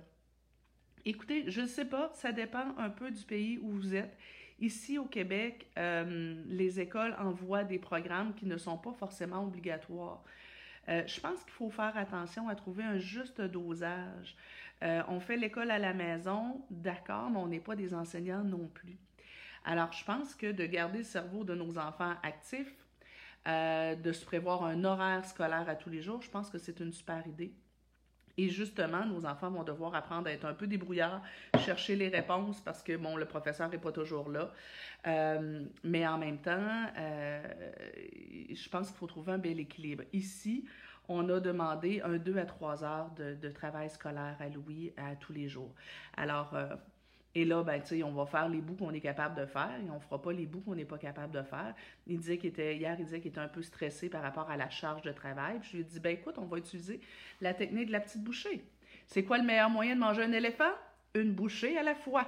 Écoutez, 1.04 1.48
je 1.48 1.60
ne 1.60 1.66
sais 1.66 1.84
pas, 1.84 2.10
ça 2.14 2.32
dépend 2.32 2.74
un 2.78 2.90
peu 2.90 3.12
du 3.12 3.22
pays 3.22 3.58
où 3.58 3.70
vous 3.70 3.94
êtes. 3.94 4.18
Ici 4.58 4.98
au 4.98 5.04
Québec, 5.04 5.70
euh, 5.78 6.34
les 6.48 6.80
écoles 6.80 7.14
envoient 7.20 7.62
des 7.62 7.78
programmes 7.78 8.34
qui 8.34 8.46
ne 8.46 8.56
sont 8.56 8.76
pas 8.76 8.92
forcément 8.92 9.44
obligatoires. 9.44 10.24
Euh, 10.88 11.06
je 11.06 11.20
pense 11.20 11.44
qu'il 11.44 11.52
faut 11.52 11.70
faire 11.70 11.96
attention 11.96 12.48
à 12.48 12.56
trouver 12.56 12.82
un 12.82 12.98
juste 12.98 13.40
dosage. 13.40 14.34
on 14.82 15.20
fait 15.20 15.36
l'école 15.36 15.70
à 15.70 15.78
la 15.78 15.94
maison, 15.94 16.60
d'accord, 16.70 17.30
mais 17.30 17.38
on 17.38 17.46
n'est 17.46 17.60
pas 17.60 17.76
des 17.76 17.94
enseignants 17.94 18.42
non 18.42 18.66
plus. 18.66 18.98
Alors, 19.64 19.92
je 19.92 20.04
pense 20.04 20.34
que 20.34 20.50
de 20.50 20.66
garder 20.66 20.98
le 20.98 21.04
cerveau 21.04 21.44
de 21.44 21.54
nos 21.54 21.78
enfants 21.78 22.14
actif, 22.22 22.68
euh, 23.46 23.94
de 23.94 24.12
se 24.12 24.24
prévoir 24.24 24.64
un 24.64 24.84
horaire 24.84 25.24
scolaire 25.24 25.68
à 25.68 25.74
tous 25.74 25.90
les 25.90 26.02
jours, 26.02 26.22
je 26.22 26.30
pense 26.30 26.50
que 26.50 26.58
c'est 26.58 26.80
une 26.80 26.92
super 26.92 27.26
idée. 27.26 27.52
Et 28.38 28.48
justement, 28.48 29.04
nos 29.04 29.26
enfants 29.26 29.50
vont 29.50 29.62
devoir 29.62 29.94
apprendre 29.94 30.28
à 30.28 30.32
être 30.32 30.46
un 30.46 30.54
peu 30.54 30.66
débrouillards, 30.66 31.20
chercher 31.58 31.96
les 31.96 32.08
réponses 32.08 32.60
parce 32.60 32.82
que, 32.82 32.96
bon, 32.96 33.16
le 33.16 33.26
professeur 33.26 33.68
n'est 33.68 33.78
pas 33.78 33.92
toujours 33.92 34.30
là. 34.30 34.50
Euh, 35.06 35.64
mais 35.84 36.06
en 36.06 36.18
même 36.18 36.38
temps, 36.38 36.86
euh, 36.96 37.42
je 38.50 38.68
pense 38.70 38.88
qu'il 38.88 38.96
faut 38.96 39.06
trouver 39.06 39.32
un 39.32 39.38
bel 39.38 39.60
équilibre. 39.60 40.04
Ici, 40.12 40.64
on 41.08 41.28
a 41.28 41.40
demandé 41.40 42.00
un 42.02 42.16
2 42.16 42.38
à 42.38 42.46
3 42.46 42.84
heures 42.84 43.10
de, 43.10 43.34
de 43.34 43.48
travail 43.50 43.90
scolaire 43.90 44.36
à 44.40 44.48
Louis 44.48 44.94
à 44.96 45.14
tous 45.16 45.34
les 45.34 45.48
jours. 45.48 45.74
Alors, 46.16 46.54
et 47.34 47.44
là, 47.44 47.62
ben, 47.62 47.80
tu 47.82 48.02
on 48.02 48.12
va 48.12 48.26
faire 48.26 48.48
les 48.48 48.60
bouts 48.60 48.74
qu'on 48.74 48.92
est 48.92 49.00
capable 49.00 49.40
de 49.40 49.46
faire 49.46 49.72
et 49.84 49.90
on 49.90 50.00
fera 50.00 50.20
pas 50.20 50.32
les 50.32 50.44
bouts 50.44 50.60
qu'on 50.60 50.74
n'est 50.74 50.84
pas 50.84 50.98
capable 50.98 51.32
de 51.32 51.42
faire. 51.42 51.74
Il 52.06 52.18
disait 52.18 52.36
qu'il 52.36 52.50
était, 52.50 52.76
hier, 52.76 52.94
il 52.98 53.04
disait 53.06 53.20
qu'il 53.20 53.30
était 53.30 53.40
un 53.40 53.48
peu 53.48 53.62
stressé 53.62 54.10
par 54.10 54.22
rapport 54.22 54.50
à 54.50 54.56
la 54.56 54.68
charge 54.68 55.02
de 55.02 55.12
travail. 55.12 55.58
je 55.62 55.76
lui 55.76 55.80
ai 55.80 55.84
dit, 55.84 55.98
ben 55.98 56.10
écoute, 56.10 56.34
on 56.36 56.44
va 56.44 56.58
utiliser 56.58 57.00
la 57.40 57.54
technique 57.54 57.86
de 57.86 57.92
la 57.92 58.00
petite 58.00 58.22
bouchée. 58.22 58.62
C'est 59.06 59.24
quoi 59.24 59.38
le 59.38 59.44
meilleur 59.44 59.70
moyen 59.70 59.94
de 59.94 60.00
manger 60.00 60.22
un 60.22 60.32
éléphant? 60.32 60.72
Une 61.14 61.32
bouchée 61.32 61.76
à 61.78 61.82
la 61.82 61.94
fois. 61.94 62.26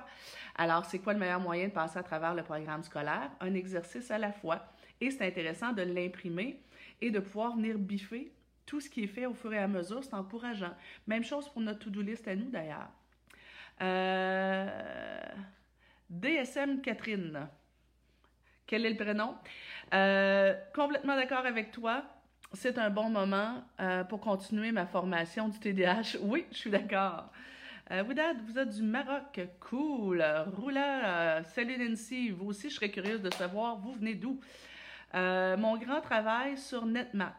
Alors, 0.56 0.84
c'est 0.86 0.98
quoi 0.98 1.12
le 1.12 1.18
meilleur 1.18 1.40
moyen 1.40 1.68
de 1.68 1.72
passer 1.72 1.98
à 1.98 2.02
travers 2.02 2.34
le 2.34 2.42
programme 2.42 2.82
scolaire? 2.82 3.30
Un 3.40 3.54
exercice 3.54 4.10
à 4.10 4.18
la 4.18 4.32
fois. 4.32 4.66
Et 5.00 5.10
c'est 5.10 5.26
intéressant 5.26 5.72
de 5.72 5.82
l'imprimer 5.82 6.60
et 7.00 7.10
de 7.10 7.18
pouvoir 7.18 7.56
venir 7.56 7.78
biffer 7.78 8.32
tout 8.66 8.80
ce 8.80 8.88
qui 8.88 9.04
est 9.04 9.08
fait 9.08 9.26
au 9.26 9.34
fur 9.34 9.52
et 9.52 9.58
à 9.58 9.68
mesure. 9.68 10.02
C'est 10.02 10.14
encourageant. 10.14 10.74
Même 11.06 11.24
chose 11.24 11.48
pour 11.48 11.60
notre 11.60 11.80
to-do 11.80 12.00
list 12.00 12.26
à 12.28 12.36
nous, 12.36 12.50
d'ailleurs. 12.50 12.90
Euh, 13.82 14.68
DSM 16.10 16.80
Catherine. 16.80 17.48
Quel 18.66 18.86
est 18.86 18.90
le 18.90 18.96
prénom? 18.96 19.34
Euh, 19.92 20.54
complètement 20.74 21.16
d'accord 21.16 21.44
avec 21.44 21.70
toi. 21.70 22.04
C'est 22.52 22.78
un 22.78 22.88
bon 22.88 23.10
moment 23.10 23.64
euh, 23.80 24.04
pour 24.04 24.20
continuer 24.20 24.72
ma 24.72 24.86
formation 24.86 25.48
du 25.48 25.58
TDAH. 25.58 26.18
Oui, 26.22 26.46
je 26.52 26.56
suis 26.56 26.70
d'accord. 26.70 27.30
Woudad, 27.90 28.38
vous 28.46 28.58
êtes 28.58 28.70
du 28.70 28.82
Maroc. 28.82 29.40
Cool. 29.60 30.24
Roula, 30.56 31.42
salut 31.44 31.76
Nancy. 31.76 32.30
Vous 32.30 32.46
aussi, 32.46 32.70
je 32.70 32.76
serais 32.76 32.90
curieuse 32.90 33.20
de 33.20 33.30
savoir, 33.30 33.76
vous 33.76 33.92
venez 33.92 34.14
d'où? 34.14 34.40
mon 35.12 35.76
grand 35.76 36.00
travail 36.00 36.56
sur 36.56 36.86
NetMat. 36.86 37.36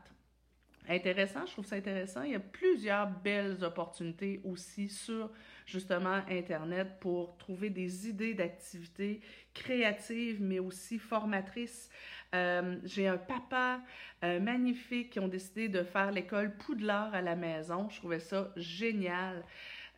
Intéressant, 0.88 1.46
je 1.46 1.52
trouve 1.52 1.66
ça 1.66 1.76
intéressant. 1.76 2.22
Il 2.24 2.32
y 2.32 2.36
a 2.36 2.40
plusieurs 2.40 3.08
belles 3.08 3.64
opportunités 3.64 4.40
aussi 4.44 4.88
sur 4.88 5.32
justement 5.66 6.22
Internet 6.30 7.00
pour 7.00 7.38
trouver 7.38 7.70
des 7.72 8.08
idées 8.08 8.36
d'activités 8.36 9.22
créatives, 9.54 10.42
mais 10.42 10.60
aussi 10.60 11.00
formatrices. 11.00 11.90
Euh, 12.36 12.78
j'ai 12.84 13.08
un 13.08 13.18
papa 13.18 13.82
euh, 14.24 14.40
magnifique 14.40 15.12
qui 15.12 15.20
ont 15.20 15.28
décidé 15.28 15.70
de 15.70 15.84
faire 15.84 16.12
l'école 16.12 16.56
Poudlard 16.58 17.14
à 17.16 17.22
la 17.22 17.36
maison. 17.36 17.90
Je 17.90 17.98
trouvais 17.98 18.20
ça 18.20 18.52
génial. 18.56 19.44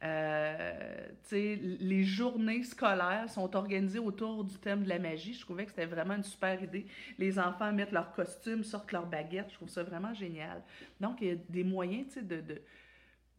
Euh, 0.03 1.07
les 1.31 2.03
journées 2.03 2.63
scolaires 2.63 3.29
sont 3.29 3.55
organisées 3.55 3.99
autour 3.99 4.43
du 4.43 4.55
thème 4.57 4.83
de 4.83 4.89
la 4.89 4.99
magie. 4.99 5.33
Je 5.33 5.41
trouvais 5.41 5.65
que 5.65 5.71
c'était 5.71 5.85
vraiment 5.85 6.15
une 6.15 6.23
super 6.23 6.61
idée. 6.61 6.85
Les 7.17 7.39
enfants 7.39 7.71
mettent 7.73 7.91
leurs 7.91 8.11
costumes, 8.13 8.63
sortent 8.63 8.91
leurs 8.91 9.07
baguettes. 9.07 9.49
Je 9.49 9.55
trouve 9.55 9.69
ça 9.69 9.83
vraiment 9.83 10.13
génial. 10.13 10.61
Donc, 10.99 11.17
il 11.21 11.27
y 11.27 11.31
a 11.31 11.35
des 11.49 11.63
moyens 11.63 12.15
de, 12.15 12.41
de, 12.41 12.61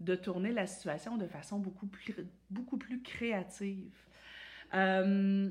de 0.01 0.15
tourner 0.15 0.53
la 0.53 0.67
situation 0.67 1.17
de 1.17 1.27
façon 1.27 1.59
beaucoup 1.59 1.87
plus, 1.87 2.15
beaucoup 2.51 2.77
plus 2.77 3.03
créative. 3.03 3.95
Euh, 4.75 5.51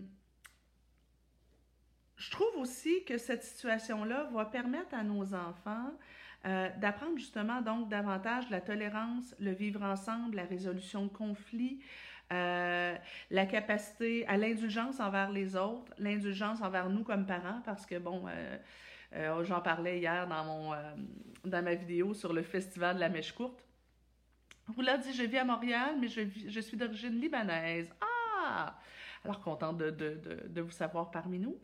je 2.18 2.32
trouve 2.32 2.58
aussi 2.58 3.04
que 3.06 3.18
cette 3.18 3.44
situation-là 3.44 4.30
va 4.34 4.46
permettre 4.46 4.94
à 4.94 5.04
nos 5.04 5.34
enfants 5.34 5.92
euh, 6.46 6.70
d'apprendre 6.78 7.18
justement 7.18 7.62
donc 7.62 7.90
davantage 7.90 8.50
la 8.50 8.62
tolérance, 8.62 9.36
le 9.40 9.52
vivre 9.52 9.84
ensemble, 9.84 10.36
la 10.36 10.46
résolution 10.46 11.06
de 11.06 11.10
conflits, 11.10 11.80
euh, 12.32 12.96
la 13.32 13.46
capacité 13.46 14.28
à 14.28 14.38
l'indulgence 14.38 15.00
envers 15.00 15.32
les 15.32 15.56
autres, 15.56 15.94
l'indulgence 15.98 16.62
envers 16.62 16.90
nous 16.90 17.04
comme 17.04 17.26
parents, 17.26 17.62
parce 17.66 17.86
que 17.86 17.98
bon, 17.98 18.26
j'en 19.44 19.62
parlais 19.62 20.00
hier 20.00 20.28
dans, 20.28 20.44
mon, 20.44 20.72
dans 21.46 21.64
ma 21.64 21.76
vidéo 21.76 22.14
sur 22.14 22.34
le 22.34 22.44
festival 22.44 22.96
de 22.96 23.00
la 23.00 23.10
mèche 23.10 23.32
courte. 23.32 23.68
Roula 24.76 24.98
dit 24.98 25.14
Je 25.14 25.24
vis 25.24 25.38
à 25.38 25.46
Montréal, 25.46 25.96
mais 26.00 26.08
je, 26.08 26.60
suis 26.60 26.78
d'origine 26.78 27.20
libanaise. 27.20 27.90
Ah 28.02 28.78
Alors, 29.24 29.40
contente 29.42 29.78
de, 29.78 29.90
de, 29.90 30.48
de, 30.48 30.62
vous 30.62 30.72
savoir 30.72 31.12
parmi 31.12 31.40
nous. 31.40 31.60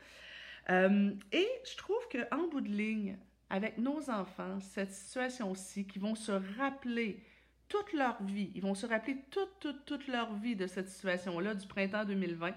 Euh, 0.70 1.12
et 1.32 1.48
je 1.70 1.76
trouve 1.76 2.08
qu'en 2.10 2.48
bout 2.48 2.62
de 2.62 2.70
ligne, 2.70 3.18
avec 3.54 3.78
nos 3.78 4.10
enfants, 4.10 4.60
cette 4.62 4.92
situation-ci, 4.92 5.86
qui 5.86 6.00
vont 6.00 6.16
se 6.16 6.32
rappeler 6.58 7.24
toute 7.68 7.94
leur 7.94 8.22
vie, 8.24 8.52
ils 8.56 8.64
vont 8.64 8.74
se 8.74 8.88
rappeler 8.88 9.16
toute, 9.30 9.60
toute, 9.60 9.86
toute 9.86 10.08
leur 10.08 10.34
vie 10.34 10.56
de 10.56 10.66
cette 10.66 10.90
situation-là 10.90 11.54
du 11.54 11.68
printemps 11.68 12.04
2020, 12.04 12.56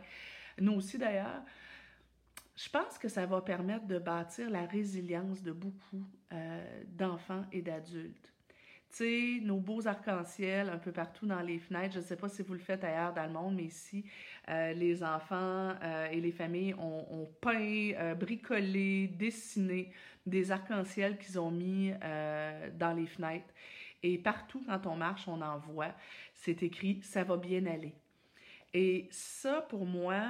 nous 0.62 0.72
aussi 0.72 0.96
d'ailleurs, 0.96 1.42
je 2.56 2.70
pense 2.70 2.96
que 2.96 3.08
ça 3.08 3.26
va 3.26 3.42
permettre 3.42 3.86
de 3.86 3.98
bâtir 3.98 4.48
la 4.48 4.64
résilience 4.64 5.42
de 5.42 5.52
beaucoup 5.52 6.02
euh, 6.32 6.82
d'enfants 6.86 7.44
et 7.52 7.60
d'adultes 7.60 8.32
sais, 8.96 9.40
nos 9.42 9.58
beaux 9.58 9.86
arcs-en-ciel 9.86 10.70
un 10.70 10.78
peu 10.78 10.92
partout 10.92 11.26
dans 11.26 11.40
les 11.40 11.58
fenêtres. 11.58 11.94
Je 11.94 11.98
ne 11.98 12.04
sais 12.04 12.16
pas 12.16 12.28
si 12.28 12.42
vous 12.42 12.54
le 12.54 12.58
faites 12.58 12.82
ailleurs 12.82 13.12
dans 13.12 13.24
le 13.24 13.32
monde, 13.32 13.56
mais 13.56 13.64
ici, 13.64 14.04
euh, 14.48 14.72
les 14.72 15.02
enfants 15.02 15.74
euh, 15.82 16.08
et 16.10 16.20
les 16.20 16.32
familles 16.32 16.74
ont, 16.74 17.28
peint, 17.40 17.92
euh, 17.94 18.14
bricolé, 18.14 19.08
dessiné 19.08 19.90
des 20.24 20.50
arcs-en-ciel 20.50 21.18
qu'ils 21.18 21.38
ont 21.38 21.50
mis 21.50 21.92
dans 22.78 22.96
les 22.96 23.06
fenêtres. 23.06 23.52
Et 24.02 24.18
partout, 24.18 24.62
quand 24.66 24.86
on 24.86 24.96
marche, 24.96 25.28
on 25.28 25.40
en 25.40 25.58
voit. 25.58 25.94
C'est 26.34 26.62
écrit 26.62 27.00
«ça 27.02 27.22
va 27.22 27.36
bien 27.36 27.66
aller». 27.66 27.94
Et 28.74 29.08
ça, 29.10 29.62
pour 29.62 29.86
moi, 29.86 30.22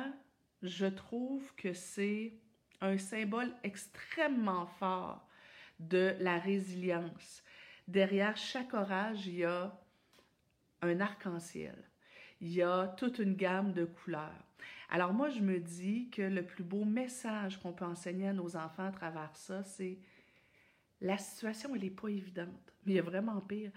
je 0.63 0.87
trouve 0.87 1.55
que 1.57 1.73
c'est 1.73 2.33
un 2.81 2.99
symbole 2.99 3.53
extrêmement 3.63 4.67
fort 4.67 5.27
de 5.79 6.15
la 6.21 6.39
résilience. 6.39 7.43
Derrière 7.89 8.37
chaque 8.37 8.75
orage, 8.75 9.27
il 9.27 9.37
y 9.37 9.45
a 9.45 9.79
un 10.83 11.01
arc-en-ciel. 11.01 11.77
Il 12.41 12.53
y 12.53 12.63
a 12.63 12.89
toute 12.99 13.19
une 13.19 13.35
gamme 13.35 13.73
de 13.73 13.85
couleurs. 13.85 14.45
Alors 14.91 15.13
moi, 15.13 15.31
je 15.31 15.41
me 15.41 15.59
dis 15.59 16.11
que 16.11 16.23
le 16.23 16.45
plus 16.45 16.65
beau 16.65 16.85
message 16.85 17.59
qu'on 17.61 17.73
peut 17.73 17.85
enseigner 17.85 18.29
à 18.29 18.33
nos 18.33 18.57
enfants 18.57 18.87
à 18.87 18.93
travers 18.93 19.35
ça, 19.35 19.63
c'est 19.65 19.99
la 21.01 21.19
situation, 21.19 21.75
elle 21.75 21.83
n'est 21.83 21.91
pas 21.91 22.09
évidente. 22.09 22.73
Mais 22.85 22.93
il 22.93 22.97
y 22.97 23.01
a 23.01 23.03
vraiment 23.03 23.41
pire. 23.41 23.71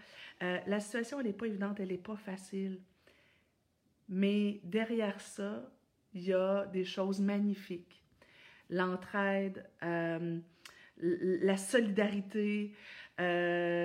Euh, 0.44 0.60
la 0.68 0.80
situation, 0.80 1.20
elle 1.20 1.28
n'est 1.28 1.34
pas 1.34 1.48
évidente, 1.48 1.80
elle 1.80 1.90
n'est 1.90 1.98
pas 1.98 2.16
facile. 2.16 2.80
Mais 4.08 4.62
derrière 4.64 5.20
ça, 5.20 5.72
il 6.14 6.24
y 6.24 6.34
a 6.34 6.66
des 6.66 6.86
choses 6.86 7.20
magnifiques. 7.20 8.04
L'entraide, 8.70 9.68
euh, 9.84 10.40
la 10.98 11.58
solidarité, 11.58 12.74
euh, 13.20 13.79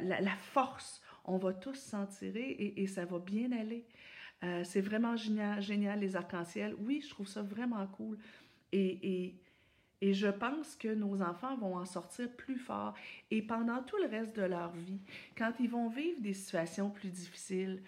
la, 0.00 0.36
force. 0.36 1.00
On 1.24 1.38
va 1.38 1.52
tous 1.52 1.74
s'en 1.74 2.06
tirer 2.06 2.74
et, 2.76 2.86
ça 2.86 3.04
va 3.04 3.18
bien 3.18 3.52
aller. 3.52 3.86
Euh, 4.42 4.64
c'est 4.64 4.80
vraiment 4.80 5.16
génial, 5.16 5.62
génial 5.62 6.00
les 6.00 6.16
arcs-en-ciel. 6.16 6.74
Oui, 6.80 7.00
je 7.02 7.10
trouve 7.10 7.28
ça 7.28 7.42
vraiment 7.42 7.86
cool. 7.86 8.18
Et, 8.72 8.98
et, 9.02 9.40
et, 10.00 10.14
je 10.14 10.26
pense 10.26 10.74
que 10.74 10.88
nos 10.88 11.22
enfants 11.22 11.56
vont 11.56 11.76
en 11.76 11.84
sortir 11.84 12.28
plus 12.36 12.58
forts. 12.58 12.94
Et 13.30 13.42
pendant 13.42 13.82
tout 13.82 13.96
le 13.98 14.08
reste 14.08 14.34
de 14.34 14.42
leur 14.42 14.72
vie, 14.72 15.00
quand 15.38 15.52
ils 15.60 15.70
vont 15.70 15.88
vivre 15.88 16.20
des 16.20 16.34
situations 16.34 16.90
plus 16.90 17.10
difficiles, 17.10 17.82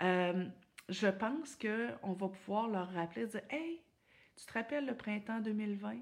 je 0.00 1.08
pense 1.08 1.56
qu'on 1.56 2.12
va 2.12 2.28
pouvoir 2.28 2.68
leur 2.68 2.90
rappeler, 2.92 3.26
dire 3.26 3.42
Hey, 3.50 3.82
tu 4.36 4.46
te 4.46 4.52
rappelles 4.52 4.86
le 4.86 4.94
printemps 4.94 5.40
2020? 5.40 5.96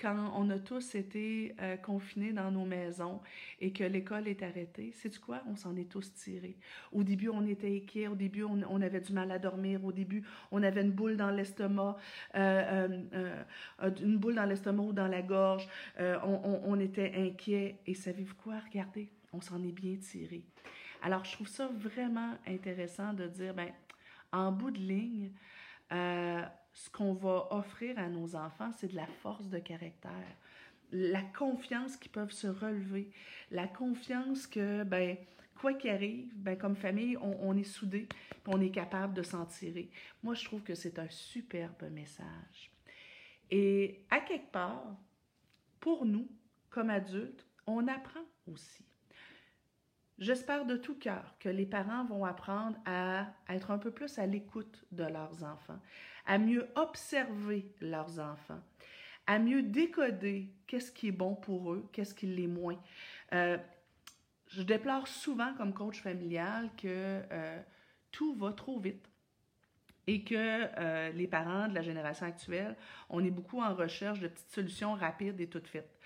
Quand 0.00 0.32
on 0.36 0.50
a 0.50 0.58
tous 0.58 0.94
été 0.94 1.54
euh, 1.60 1.76
confinés 1.76 2.32
dans 2.32 2.50
nos 2.50 2.64
maisons 2.64 3.20
et 3.60 3.72
que 3.72 3.84
l'école 3.84 4.26
est 4.28 4.42
arrêtée, 4.42 4.92
c'est 4.94 5.18
quoi? 5.20 5.42
On 5.48 5.56
s'en 5.56 5.76
est 5.76 5.88
tous 5.88 6.12
tirés. 6.14 6.56
Au 6.92 7.04
début, 7.04 7.28
on 7.28 7.46
était 7.46 7.76
inquiets, 7.76 8.08
au 8.08 8.16
début, 8.16 8.42
on, 8.44 8.80
avait 8.82 9.00
du 9.00 9.12
mal 9.12 9.30
à 9.30 9.38
dormir, 9.38 9.84
au 9.84 9.92
début, 9.92 10.24
on 10.50 10.62
avait 10.62 10.82
une 10.82 10.90
boule 10.90 11.16
dans 11.16 11.30
l'estomac, 11.30 11.96
euh, 12.34 13.02
euh, 13.14 13.42
une 14.02 14.18
boule 14.18 14.34
dans 14.34 14.44
l'estomac 14.44 14.82
ou 14.82 14.92
dans 14.92 15.08
la 15.08 15.22
gorge, 15.22 15.68
on, 15.98 16.78
était 16.80 17.12
inquiets. 17.16 17.76
Et 17.86 17.94
savez-vous 17.94 18.34
quoi? 18.34 18.58
Regardez, 18.58 19.08
on 19.32 19.40
s'en 19.40 19.62
est 19.62 19.72
bien 19.72 19.96
tiré. 19.96 20.42
Alors, 21.02 21.24
je 21.24 21.32
trouve 21.32 21.48
ça 21.48 21.68
vraiment 21.72 22.34
intéressant 22.46 23.12
de 23.12 23.26
dire, 23.28 23.54
ben, 23.54 23.70
en 24.32 24.50
bout 24.50 24.70
de 24.70 24.78
ligne, 24.78 25.30
ce 26.74 26.90
qu'on 26.90 27.14
va 27.14 27.48
offrir 27.52 27.98
à 27.98 28.08
nos 28.08 28.34
enfants, 28.34 28.72
c'est 28.76 28.88
de 28.88 28.96
la 28.96 29.06
force 29.06 29.48
de 29.48 29.58
caractère, 29.58 30.36
la 30.90 31.22
confiance 31.22 31.96
qu'ils 31.96 32.10
peuvent 32.10 32.32
se 32.32 32.48
relever, 32.48 33.10
la 33.50 33.66
confiance 33.66 34.46
que, 34.46 34.82
ben, 34.82 35.16
quoi 35.60 35.74
qu'il 35.74 35.90
arrive, 35.90 36.32
ben, 36.34 36.58
comme 36.58 36.76
famille, 36.76 37.16
on, 37.16 37.56
est 37.56 37.64
soudés, 37.64 38.08
on 38.46 38.60
est 38.60 38.70
capable 38.70 39.14
de 39.14 39.22
s'en 39.22 39.46
tirer. 39.46 39.88
Moi, 40.22 40.34
je 40.34 40.44
trouve 40.44 40.62
que 40.62 40.74
c'est 40.74 40.98
un 40.98 41.08
superbe 41.08 41.90
message. 41.90 42.72
Et 43.50 44.04
à 44.10 44.20
quelque 44.20 44.50
part, 44.50 44.96
pour 45.80 46.04
nous, 46.04 46.28
comme 46.70 46.90
adultes, 46.90 47.46
on 47.66 47.86
apprend 47.86 48.24
aussi. 48.46 48.84
J'espère 50.18 50.64
de 50.64 50.76
tout 50.76 50.94
cœur 50.94 51.34
que 51.40 51.48
les 51.48 51.66
parents 51.66 52.04
vont 52.04 52.24
apprendre 52.24 52.76
à 52.86 53.26
être 53.48 53.72
un 53.72 53.78
peu 53.78 53.90
plus 53.90 54.18
à 54.18 54.26
l'écoute 54.26 54.84
de 54.92 55.02
leurs 55.04 55.42
enfants, 55.42 55.80
à 56.24 56.38
mieux 56.38 56.68
observer 56.76 57.68
leurs 57.80 58.20
enfants, 58.20 58.60
à 59.26 59.40
mieux 59.40 59.62
décoder 59.62 60.52
qu'est-ce 60.68 60.92
qui 60.92 61.08
est 61.08 61.12
bon 61.12 61.34
pour 61.34 61.72
eux, 61.72 61.88
qu'est-ce 61.92 62.14
qui 62.14 62.26
l'est 62.26 62.46
moins. 62.46 62.80
Euh, 63.32 63.58
je 64.48 64.62
déplore 64.62 65.08
souvent 65.08 65.52
comme 65.54 65.74
coach 65.74 66.00
familial 66.00 66.70
que 66.76 67.22
euh, 67.32 67.60
tout 68.12 68.34
va 68.34 68.52
trop 68.52 68.78
vite 68.78 69.10
et 70.06 70.22
que 70.22 70.34
euh, 70.36 71.10
les 71.10 71.26
parents 71.26 71.66
de 71.66 71.74
la 71.74 71.82
génération 71.82 72.26
actuelle, 72.26 72.76
on 73.10 73.24
est 73.24 73.32
beaucoup 73.32 73.60
en 73.60 73.74
recherche 73.74 74.20
de 74.20 74.28
petites 74.28 74.52
solutions 74.52 74.94
rapides 74.94 75.40
et 75.40 75.48
toutes 75.48 75.66
faites. 75.66 75.98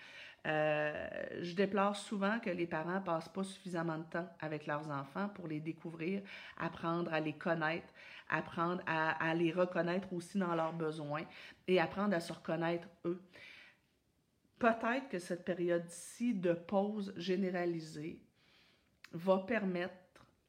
Euh, 0.49 1.09
je 1.43 1.55
déplore 1.55 1.95
souvent 1.95 2.39
que 2.41 2.49
les 2.49 2.67
parents 2.67 3.03
passent 3.03 3.29
pas 3.29 3.45
suffisamment 3.45 3.99
de 3.99 4.05
temps 4.05 4.29
avec 4.41 4.67
leurs 4.67 4.89
enfants 4.91 5.29
pour 5.29 5.47
les 5.47 5.61
découvrir, 5.61 6.23
apprendre 6.57 7.13
à 7.13 7.21
les 7.21 7.35
connaître, 7.35 7.93
apprendre 8.31 8.83
à, 8.87 9.35
les 9.35 9.53
reconnaître 9.53 10.11
aussi 10.13 10.39
dans 10.39 10.55
leurs 10.55 10.73
besoins 10.73 11.25
et 11.67 11.79
apprendre 11.79 12.15
à 12.15 12.21
se 12.21 12.33
reconnaître 12.33 12.89
eux. 13.05 13.21
Peut-être 14.59 15.09
que 15.11 15.19
cette 15.19 15.45
période-ci 15.45 16.35
de 16.35 16.55
pause 16.55 17.13
généralisée 17.17 18.21
va 19.13 19.39
permettre 19.39 19.95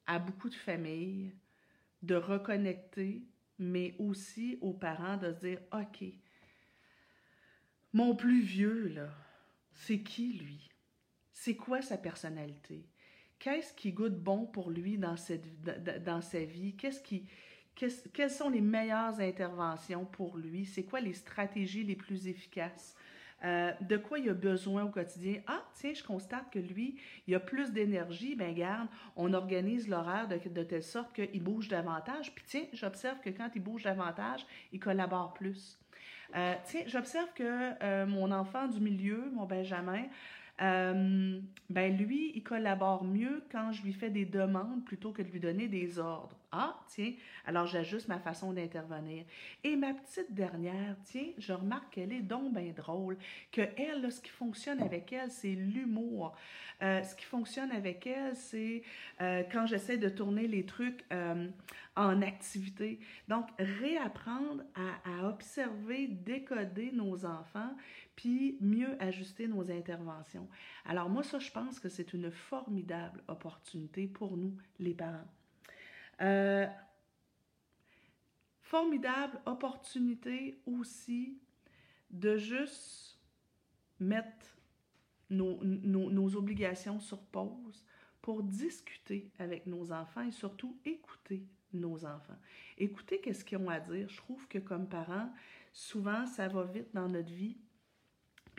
à 0.08 0.18
beaucoup 0.18 0.50
de 0.50 0.56
familles 0.56 1.36
de 2.02 2.16
reconnecter, 2.16 3.22
mais 3.60 3.96
aussi 4.00 4.58
aux 4.62 4.74
parents 4.74 5.18
de 5.18 5.34
se 5.34 5.40
dire, 5.40 5.60
OK, 5.74 6.06
mon 7.92 8.16
plus 8.16 8.42
vieux, 8.42 8.88
là, 8.88 9.10
c'est 9.80 10.00
qui 10.00 10.34
lui? 10.34 10.70
C'est 11.32 11.56
quoi 11.56 11.82
sa 11.82 11.98
personnalité? 11.98 12.86
Qu'est-ce 13.40 13.74
qui 13.74 13.94
goûte 13.94 14.22
bon 14.22 14.46
pour 14.46 14.70
lui 14.70 14.98
dans, 14.98 15.16
cette, 15.16 15.48
dans 16.04 16.22
sa 16.22 16.44
vie? 16.44 16.76
Qu'est-ce 16.76 17.02
qui, 17.02 17.26
quelles 18.14 18.30
sont 18.30 18.50
les 18.50 18.60
meilleures 18.60 19.22
interventions 19.22 20.06
pour 20.06 20.38
lui? 20.38 20.66
C'est 20.66 20.84
quoi 20.84 21.00
les 21.00 21.14
stratégies 21.14 21.86
les 21.86 21.96
plus 21.96 22.28
efficaces? 22.28 22.94
Euh, 23.46 23.72
de 23.80 23.96
quoi 23.96 24.20
il 24.20 24.30
a 24.30 24.34
besoin 24.34 24.84
au 24.84 24.90
quotidien? 24.90 25.42
Ah, 25.48 25.64
tiens, 25.76 25.94
je 25.94 26.04
constate 26.04 26.52
que 26.52 26.60
lui, 26.60 27.00
il 27.26 27.36
a 27.36 27.40
plus 27.40 27.72
d'énergie. 27.72 28.36
Ben 28.36 28.54
garde, 28.54 28.90
on 29.16 29.34
organise 29.34 29.88
l'horaire 29.88 30.28
de, 30.28 30.38
de, 30.50 30.64
telle 30.64 30.84
sorte 30.84 31.14
qu'il 31.14 31.42
bouge 31.42 31.70
davantage. 31.70 32.36
Puis 32.36 32.44
tiens, 32.46 32.66
j'observe 32.74 33.22
que 33.22 33.30
quand 33.30 33.50
il 33.56 33.62
bouge 33.62 33.84
davantage, 33.84 34.46
il 34.74 34.80
collabore 34.82 35.34
plus. 35.34 35.80
Euh, 36.36 36.54
tiens, 36.66 36.84
j'observe 36.86 37.30
que 37.34 37.72
euh, 37.84 38.06
mon 38.06 38.32
enfant 38.32 38.68
du 38.68 38.80
milieu, 38.80 39.32
mon 39.34 39.46
Benjamin, 39.46 40.04
euh, 40.62 41.40
ben 41.70 41.98
lui, 41.98 42.32
il 42.36 42.44
collabore 42.44 43.04
mieux 43.04 43.44
quand 43.52 43.72
je 43.72 43.82
lui 43.84 43.94
fais 43.94 44.10
des 44.10 44.26
demandes 44.26 44.84
plutôt 44.84 45.12
que 45.12 45.22
de 45.22 45.30
lui 45.30 45.40
donner 45.40 45.68
des 45.68 46.00
ordres. 46.00 46.36
Ah, 46.52 46.80
tiens, 46.88 47.14
alors 47.46 47.68
j'ajuste 47.68 48.08
ma 48.08 48.20
façon 48.20 48.52
d'intervenir. 48.52 49.24
Et 49.64 49.76
ma 49.76 49.94
petite 49.94 50.34
dernière, 50.34 50.96
tiens, 51.04 51.28
je 51.38 51.54
remarque 51.54 51.94
qu'elle 51.94 52.12
est 52.12 52.22
donc 52.22 52.54
bien 52.54 52.74
drôle, 52.76 53.18
que 53.52 53.62
elle, 53.78 54.12
ce 54.12 54.20
qui 54.20 54.32
fonctionne 54.32 54.82
avec 54.82 55.14
elle, 55.14 55.30
c'est 55.32 55.54
l'humour. 55.54 56.36
Euh, 56.82 57.04
ce 57.04 57.16
qui 57.16 57.26
fonctionne 57.26 57.72
avec 57.72 58.08
elle, 58.08 58.36
c'est 58.36 58.82
euh, 59.22 59.44
quand 59.52 59.68
j'essaie 59.68 59.98
de 59.98 60.10
tourner 60.10 60.48
les 60.48 60.66
trucs 60.66 61.06
en 61.96 62.22
activité. 62.22 63.00
Donc, 63.28 63.48
réapprendre 63.60 64.64
à 64.76 65.28
observer, 65.28 66.08
décoder 66.08 66.92
nos 66.94 67.26
enfants, 67.26 67.76
puis 68.20 68.58
mieux 68.60 69.02
ajuster 69.02 69.48
nos 69.48 69.72
interventions. 69.72 70.50
Alors 70.84 71.10
moi, 71.10 71.24
ça, 71.24 71.40
je 71.40 71.50
pense 71.52 71.80
que 71.80 71.88
c'est 71.88 72.12
une 72.12 72.30
formidable 72.32 73.24
opportunité 73.30 74.08
pour 74.08 74.36
nous, 74.36 74.58
les 74.78 74.94
parents. 74.94 75.30
Euh, 76.20 76.68
formidable 78.62 79.40
opportunité 79.46 80.62
aussi 80.66 81.40
de 82.10 82.36
juste 82.36 83.18
mettre 84.02 84.58
nos, 85.30 85.64
nos, 85.64 86.36
obligations 86.36 87.00
sur 87.00 87.22
pause 87.22 87.86
pour 88.22 88.44
discuter 88.44 89.32
avec 89.40 89.66
nos 89.66 89.94
enfants 89.94 90.28
et 90.28 90.32
surtout 90.32 90.78
écouter 90.84 91.48
nos 91.72 92.04
enfants. 92.04 92.38
Écouter 92.78 93.22
qu'est-ce 93.22 93.46
qu'ils 93.46 93.60
ont 93.60 93.70
à 93.70 93.80
dire. 93.80 94.10
Je 94.10 94.18
trouve 94.18 94.46
que 94.50 94.58
comme 94.58 94.90
parents, 94.90 95.32
souvent, 95.72 96.26
ça 96.26 96.50
va 96.50 96.64
vite 96.64 96.94
dans 96.94 97.08
notre 97.08 97.32
vie, 97.32 97.56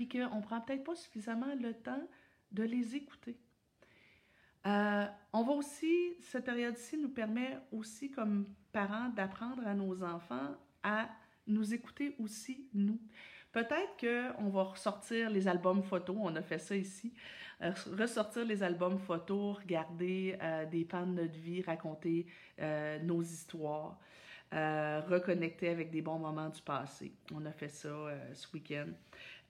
puis 0.00 0.08
qu'on 0.08 0.36
ne 0.36 0.42
prend 0.42 0.62
peut-être 0.62 0.82
pas 0.82 0.94
suffisamment 0.94 1.54
le 1.60 1.74
temps 1.74 2.08
de 2.52 2.62
les 2.62 2.96
écouter. 2.96 3.36
Euh, 4.66 5.04
on 5.34 5.42
va 5.42 5.52
aussi, 5.52 6.14
cette 6.22 6.46
période-ci 6.46 6.96
nous 6.96 7.10
permet 7.10 7.58
aussi 7.70 8.10
comme 8.10 8.46
parents 8.72 9.10
d'apprendre 9.10 9.66
à 9.66 9.74
nos 9.74 10.02
enfants 10.02 10.56
à 10.82 11.06
nous 11.46 11.74
écouter 11.74 12.14
aussi, 12.18 12.66
nous. 12.72 12.98
Peut-être 13.52 13.98
qu'on 14.00 14.48
va 14.48 14.62
ressortir 14.62 15.28
les 15.28 15.46
albums 15.46 15.82
photos, 15.82 16.16
on 16.18 16.34
a 16.34 16.40
fait 16.40 16.58
ça 16.58 16.74
ici, 16.74 17.12
euh, 17.60 17.70
ressortir 17.98 18.46
les 18.46 18.62
albums 18.62 18.98
photos, 18.98 19.58
regarder 19.58 20.38
euh, 20.40 20.64
des 20.64 20.86
pans 20.86 21.06
de 21.06 21.12
notre 21.12 21.38
vie, 21.38 21.60
raconter 21.60 22.24
nos 23.02 23.20
histoires, 23.20 23.98
reconnecter 24.50 25.68
avec 25.68 25.90
des 25.90 26.00
bons 26.00 26.18
moments 26.18 26.48
du 26.48 26.62
passé. 26.62 27.12
On 27.34 27.44
a 27.44 27.52
fait 27.52 27.68
ça 27.68 27.88
ce 28.32 28.50
week-end. 28.54 28.88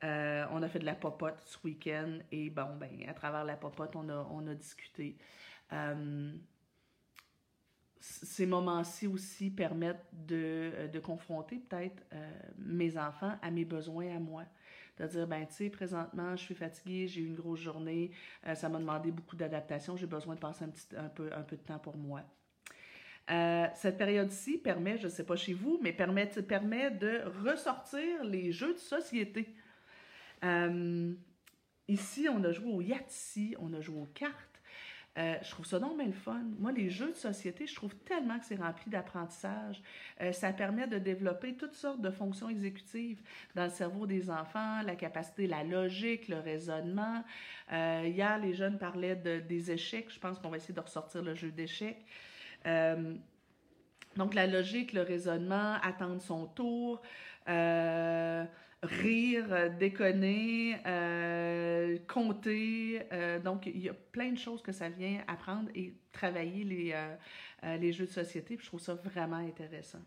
Euh, 0.03 0.47
on 0.51 0.63
a 0.63 0.69
fait 0.69 0.79
de 0.79 0.87
la 0.87 0.95
popote 0.95 1.41
ce 1.45 1.59
week-end 1.65 2.19
et 2.33 2.49
bon, 2.51 2.77
ben, 2.79 2.91
à 3.07 3.15
travers 3.15 3.45
la 3.45 3.57
popote, 3.57 3.95
on 3.97 4.09
a, 4.09 4.27
on 4.31 4.47
a 4.47 4.55
discuté. 4.55 5.17
Euh, 5.73 6.33
ces 8.01 8.47
moments-ci 8.47 9.07
aussi 9.07 9.51
permettent 9.51 10.07
de, 10.13 10.89
de 10.91 11.01
confronter 11.01 11.59
peut-être 11.59 12.03
euh, 12.15 12.31
mes 12.59 12.97
enfants 12.97 13.37
à 13.43 13.51
mes 13.51 13.67
besoins 13.67 14.17
à 14.17 14.19
moi. 14.19 14.45
de 14.99 15.07
dire, 15.07 15.27
ben, 15.27 15.47
tu 15.47 15.55
sais, 15.55 15.71
présentement, 15.71 16.35
je 16.35 16.43
suis 16.43 16.55
fatiguée, 16.55 17.07
j'ai 17.07 17.21
eu 17.21 17.27
une 17.27 17.35
grosse 17.35 17.61
journée, 17.61 18.11
euh, 18.47 18.55
ça 18.55 18.71
m'a 18.71 18.79
demandé 18.79 19.11
beaucoup 19.11 19.37
d'adaptation, 19.37 19.97
j'ai 19.97 20.07
besoin 20.07 20.35
de 20.35 20.41
passer 20.41 20.65
un, 20.65 20.69
petit, 20.69 20.97
un, 20.97 21.09
peu, 21.09 21.31
un 21.35 21.43
peu 21.43 21.57
de 21.57 21.63
temps 21.63 21.79
pour 21.79 21.97
moi. 21.99 22.23
Euh, 23.31 23.67
cette 23.75 23.99
période-ci 23.99 24.59
permet, 24.59 24.97
je 24.97 25.05
ne 25.05 25.11
sais 25.13 25.25
pas 25.25 25.37
chez 25.37 25.53
vous, 25.53 25.79
mais 25.83 25.93
permet, 25.93 26.27
permet 26.27 26.91
de 26.91 27.23
ressortir 27.45 28.25
les 28.25 28.51
jeux 28.51 28.73
de 28.73 28.79
société. 28.79 29.55
Euh, 30.45 31.15
ici, 31.89 32.29
on 32.31 32.43
a 32.45 32.53
joué 32.53 32.73
au 32.73 32.81
Yahtzee, 32.81 33.57
on 33.59 33.73
a 33.75 33.81
joué 33.81 34.01
aux 34.01 34.11
cartes. 34.15 34.35
Euh, 35.19 35.35
je 35.43 35.51
trouve 35.51 35.67
ça 35.67 35.81
donc 35.81 36.01
le 36.01 36.13
fun. 36.13 36.45
Moi, 36.59 36.71
les 36.71 36.89
jeux 36.89 37.11
de 37.11 37.17
société, 37.17 37.67
je 37.67 37.75
trouve 37.75 37.95
tellement 37.97 38.39
que 38.39 38.45
c'est 38.47 38.55
rempli 38.55 38.91
d'apprentissage. 38.91 39.83
ça 40.33 40.53
permet 40.53 40.87
de 40.87 40.99
développer 40.99 41.57
toutes 41.57 41.75
sortes 41.75 42.01
de 42.01 42.11
fonctions 42.11 42.49
exécutives 42.49 43.21
dans 43.57 43.65
le 43.65 43.71
cerveau 43.71 44.07
des 44.07 44.31
enfants, 44.31 44.83
la 44.83 44.95
capacité, 44.95 45.49
la 45.49 45.65
logique, 45.65 46.29
le 46.29 46.39
raisonnement. 46.39 47.25
hier, 47.73 48.39
les 48.39 48.55
jeunes 48.55 48.79
parlaient 48.79 49.17
de, 49.17 49.41
des 49.41 49.73
échecs. 49.73 50.11
Je 50.11 50.21
pense 50.21 50.39
qu'on 50.39 50.49
va 50.49 50.59
essayer 50.59 50.75
de 50.75 50.81
ressortir 50.81 51.23
le 51.23 51.35
jeu 51.35 51.51
d'échecs. 51.51 52.07
Euh, 52.67 53.15
donc, 54.17 54.35
la 54.35 54.47
logique, 54.47 54.93
le 54.93 55.03
raisonnement, 55.03 55.75
attendre 55.83 56.21
son 56.21 56.47
tour, 56.47 57.01
euh, 57.49 58.45
rire, 58.83 59.71
déconner, 59.79 60.77
euh, 60.87 61.99
compter. 62.09 63.03
donc, 63.45 63.67
il 63.67 63.81
y 63.81 63.89
a 63.89 63.95
plein 63.95 64.33
de 64.33 64.39
choses 64.39 64.63
que 64.63 64.73
ça 64.73 64.89
vient 64.89 65.23
apprendre 65.29 65.69
et 65.75 65.95
travailler 66.13 66.65
les, 66.65 66.95
les 67.79 67.93
jeux 67.93 68.07
de 68.07 68.11
société. 68.11 68.57
je 68.59 68.67
trouve 68.67 68.81
ça 68.81 68.95
vraiment 68.95 69.37
intéressant. 69.37 70.01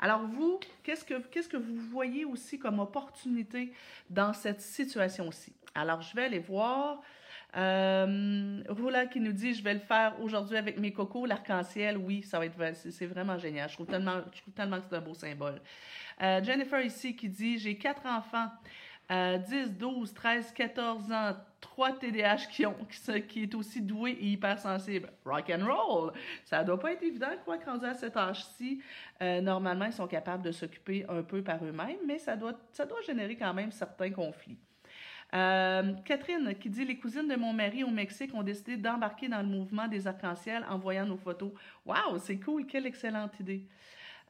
Alors, 0.00 0.26
vous, 0.26 0.58
qu'est-ce 0.82 1.04
que, 1.04 1.20
qu'est-ce 1.28 1.48
que 1.48 1.58
vous 1.58 1.76
voyez 1.76 2.24
aussi 2.24 2.58
comme 2.58 2.80
opportunité 2.80 3.72
dans 4.08 4.32
cette 4.32 4.62
situation-ci? 4.62 5.52
Alors, 5.74 6.00
je 6.00 6.16
vais 6.16 6.24
aller 6.24 6.38
voir 6.38 7.02
euh, 7.56 8.62
Roula 8.68 9.06
qui 9.06 9.20
nous 9.20 9.32
dit 9.32 9.54
Je 9.54 9.62
vais 9.62 9.74
le 9.74 9.80
faire 9.80 10.14
aujourd'hui 10.20 10.56
avec 10.56 10.78
mes 10.78 10.92
cocos, 10.92 11.26
l'arc-en-ciel. 11.26 11.96
Oui, 11.96 12.22
ça 12.22 12.38
va 12.38 12.46
être 12.46 12.56
c'est 12.74 13.06
vraiment 13.06 13.38
génial. 13.38 13.68
Je 13.68 13.74
trouve 13.74 13.86
tellement, 13.86 14.20
je 14.32 14.40
trouve 14.40 14.54
tellement 14.54 14.78
que 14.78 14.84
c'est 14.88 14.96
un 14.96 15.00
beau 15.00 15.14
symbole. 15.14 15.60
Euh, 16.22 16.42
Jennifer 16.42 16.80
ici 16.80 17.16
qui 17.16 17.28
dit 17.28 17.58
J'ai 17.58 17.76
quatre 17.76 18.06
enfants. 18.06 18.48
10, 19.10 19.76
12, 19.76 20.14
13, 20.14 20.52
14 20.52 21.10
ans, 21.10 21.32
3 21.60 21.98
TDAH 21.98 22.46
qui 22.48 22.64
ont, 22.64 22.76
qui, 23.28 23.42
est 23.42 23.54
aussi 23.56 23.82
doué 23.82 24.12
et 24.12 24.26
hypersensible. 24.26 25.10
Rock 25.24 25.50
and 25.50 25.66
roll! 25.66 26.12
Ça 26.44 26.62
doit 26.62 26.78
pas 26.78 26.92
être 26.92 27.02
évident, 27.02 27.32
quoi, 27.44 27.58
quand 27.58 27.82
à 27.82 27.94
cet 27.94 28.16
âge-ci, 28.16 28.80
euh, 29.20 29.40
normalement, 29.40 29.86
ils 29.86 29.92
sont 29.92 30.06
capables 30.06 30.44
de 30.44 30.52
s'occuper 30.52 31.04
un 31.08 31.24
peu 31.24 31.42
par 31.42 31.64
eux-mêmes, 31.64 31.98
mais 32.06 32.18
ça 32.18 32.36
doit, 32.36 32.54
ça 32.70 32.86
doit 32.86 33.00
générer 33.02 33.34
quand 33.34 33.52
même 33.52 33.72
certains 33.72 34.10
conflits. 34.10 34.58
Euh, 35.32 35.92
Catherine 36.04 36.54
qui 36.58 36.68
dit 36.68 36.84
Les 36.84 36.98
cousines 36.98 37.28
de 37.28 37.36
mon 37.36 37.52
mari 37.52 37.84
au 37.84 37.90
Mexique 37.90 38.34
ont 38.34 38.42
décidé 38.42 38.76
d'embarquer 38.76 39.28
dans 39.28 39.42
le 39.42 39.48
mouvement 39.48 39.86
des 39.86 40.06
arcs-en-ciel 40.06 40.64
en 40.68 40.78
voyant 40.78 41.06
nos 41.06 41.16
photos. 41.16 41.52
Waouh, 41.86 42.18
c'est 42.18 42.38
cool, 42.38 42.66
quelle 42.66 42.86
excellente 42.86 43.38
idée. 43.38 43.66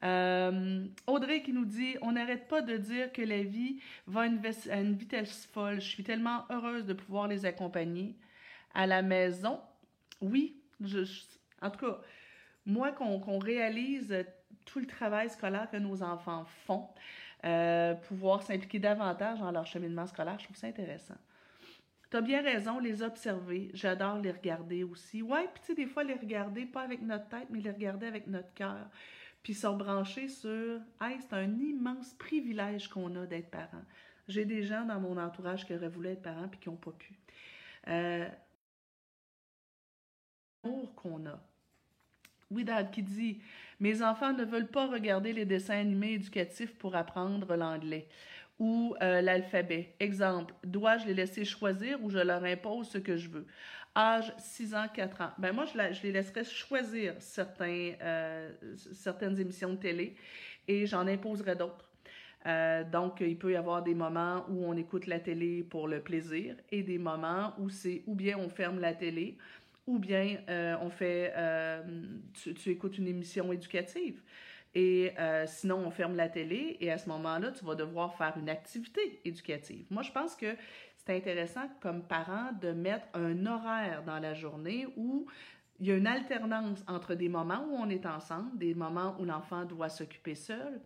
Euh, 0.03 0.87
Audrey 1.07 1.43
qui 1.43 1.53
nous 1.53 1.65
dit 1.65 1.97
On 2.03 2.13
n'arrête 2.13 2.49
pas 2.49 2.63
de 2.63 2.77
dire 2.77 3.13
que 3.13 3.23
la 3.23 3.43
vie 3.43 3.81
va 4.07 4.23
à 4.23 4.27
une, 4.27 4.95
vitesse 4.95 5.47
folle. 5.53 5.81
Je 5.81 5.89
suis 5.89 6.05
tellement 6.05 6.45
heureuse 6.51 6.87
de 6.87 6.93
pouvoir 6.93 7.29
les 7.29 7.47
accompagner 7.47 8.15
à 8.75 8.87
la 8.87 9.03
maison. 9.03 9.61
Oui, 10.21 10.57
je, 10.83 11.01
en 11.63 11.71
tout 11.71 11.87
cas, 11.87 11.99
moi, 12.67 12.93
qu'on 12.93 13.39
réalise 13.39 14.25
tout 14.65 14.81
le 14.81 14.87
travail 14.87 15.31
scolaire 15.31 15.69
que 15.71 15.77
nos 15.77 16.03
enfants 16.03 16.45
font, 16.67 16.89
euh, 17.45 17.95
pouvoir 17.95 18.43
s'impliquer 18.43 18.79
davantage 18.79 19.39
dans 19.39 19.51
leur 19.51 19.67
cheminement 19.67 20.07
scolaire. 20.07 20.39
Je 20.39 20.45
trouve 20.45 20.57
ça 20.57 20.67
intéressant. 20.67 21.17
Tu 22.11 22.17
as 22.17 22.21
bien 22.21 22.43
raison, 22.43 22.79
les 22.79 23.03
observer. 23.03 23.71
J'adore 23.73 24.19
les 24.19 24.33
regarder 24.33 24.83
aussi. 24.83 25.23
Ouais, 25.23 25.49
puis 25.55 25.61
tu 25.61 25.67
sais, 25.69 25.75
des 25.75 25.87
fois, 25.87 26.03
les 26.03 26.15
regarder, 26.15 26.67
pas 26.67 26.83
avec 26.83 27.03
notre 27.03 27.29
tête, 27.29 27.47
mais 27.51 27.61
les 27.61 27.71
regarder 27.71 28.07
avec 28.07 28.27
notre 28.27 28.53
cœur. 28.55 28.89
Puis 29.43 29.55
se 29.55 29.67
brancher 29.69 30.29
sur, 30.29 30.81
hey, 31.01 31.19
c'est 31.21 31.33
un 31.33 31.59
immense 31.59 32.13
privilège 32.15 32.89
qu'on 32.89 33.15
a 33.17 33.27
d'être 33.27 33.51
parent. 33.51 33.83
J'ai 34.29 34.45
des 34.45 34.63
gens 34.63 34.85
dans 34.85 35.01
mon 35.01 35.17
entourage 35.17 35.65
qui 35.65 35.75
auraient 35.75 35.89
voulu 35.89 36.09
être 36.09 36.23
parents 36.23 36.49
puis 36.49 36.61
qui 36.61 36.69
n'ont 36.69 36.77
pas 36.77 36.93
pu. 36.93 37.19
Euh, 37.89 38.29
l'amour 40.63 40.95
qu'on 40.95 41.27
a. 41.27 41.41
Oui, 42.51 42.65
Dad 42.65 42.91
qui 42.91 43.03
dit 43.03 43.41
Mes 43.79 44.03
enfants 44.03 44.33
ne 44.33 44.45
veulent 44.45 44.67
pas 44.67 44.87
regarder 44.87 45.33
les 45.33 45.45
dessins 45.45 45.79
animés 45.79 46.15
éducatifs 46.15 46.75
pour 46.75 46.97
apprendre 46.97 47.55
l'anglais 47.55 48.09
ou 48.59 48.95
euh, 49.03 49.23
l'alphabet. 49.23 49.95
Exemple, 50.01 50.53
dois-je 50.65 51.07
les 51.07 51.15
laisser 51.15 51.45
choisir 51.45 52.03
ou 52.03 52.11
je 52.11 52.19
leur 52.19 52.45
impose 52.45 52.89
ce 52.89 52.99
que 52.99 53.17
je 53.17 53.29
veux? 53.29 53.47
Âge 53.97 54.33
6 54.39 54.75
ans, 54.75 54.87
4 54.93 55.21
ans. 55.21 55.31
Ben 55.39 55.53
moi, 55.53 55.65
je, 55.65 55.95
je 55.95 56.03
les 56.03 56.13
laisserais 56.13 56.45
choisir 56.45 57.15
certains, 57.21 57.93
euh, 58.03 58.51
certaines 58.93 59.39
émissions 59.41 59.71
de 59.71 59.79
télé 59.79 60.17
et 60.69 60.87
j'en 60.87 61.07
imposerais 61.07 61.57
d'autres. 61.57 61.91
Euh, 62.47 62.85
donc, 62.85 63.21
il 63.21 63.37
peut 63.37 63.53
y 63.53 63.57
avoir 63.57 63.83
des 63.83 63.95
moments 63.95 64.45
où 64.49 64.65
on 64.65 64.77
écoute 64.77 65.07
la 65.07 65.21
télé 65.21 65.63
pour 65.63 65.89
le 65.89 66.01
plaisir 66.01 66.57
et 66.71 66.83
des 66.83 66.99
moments 66.99 67.53
où 67.59 67.69
c'est 67.69 68.03
ou 68.07 68.15
bien 68.15 68.39
on 68.39 68.49
ferme 68.49 68.81
la 68.81 68.95
télé 68.95 69.37
ou 69.87 69.99
bien 69.99 70.39
euh, 70.49 70.77
on 70.81 70.91
fait, 70.91 71.33
euh, 71.37 71.83
tu, 72.35 72.71
écoutes 72.71 72.99
une 72.99 73.09
émission 73.09 73.53
éducative. 73.53 74.23
Et 74.75 75.13
euh, 75.19 75.45
sinon, 75.47 75.79
on 75.87 75.91
ferme 75.91 76.15
la 76.15 76.29
télé 76.29 76.77
et 76.81 76.93
à 76.93 76.99
ce 76.99 77.09
moment-là, 77.09 77.51
tu 77.51 77.65
vas 77.65 77.75
devoir 77.75 78.15
faire 78.17 78.35
une 78.39 78.49
activité 78.49 79.21
éducative. 79.25 79.87
Moi, 79.91 80.03
je 80.03 80.13
pense 80.13 80.37
que 80.37 80.55
c'est 80.97 81.17
intéressant 81.17 81.69
comme 81.81 82.05
parent 82.05 82.53
de 82.61 82.71
mettre 82.71 83.07
un 83.15 83.47
horaire 83.47 84.05
dans 84.05 84.21
la 84.21 84.35
journée 84.35 84.87
où 84.97 85.27
il 85.81 85.87
y 85.87 85.93
a 85.93 85.97
une 85.97 86.07
alternance 86.07 86.85
entre 86.87 87.15
des 87.15 87.29
moments 87.29 87.67
où 87.69 87.75
on 87.75 87.89
est 87.89 88.07
ensemble, 88.07 88.57
des 88.59 88.75
moments 88.75 89.17
où 89.19 89.25
l'enfant 89.25 89.65
doit 89.65 89.89
s'occuper 89.89 90.35
seul, 90.35 90.81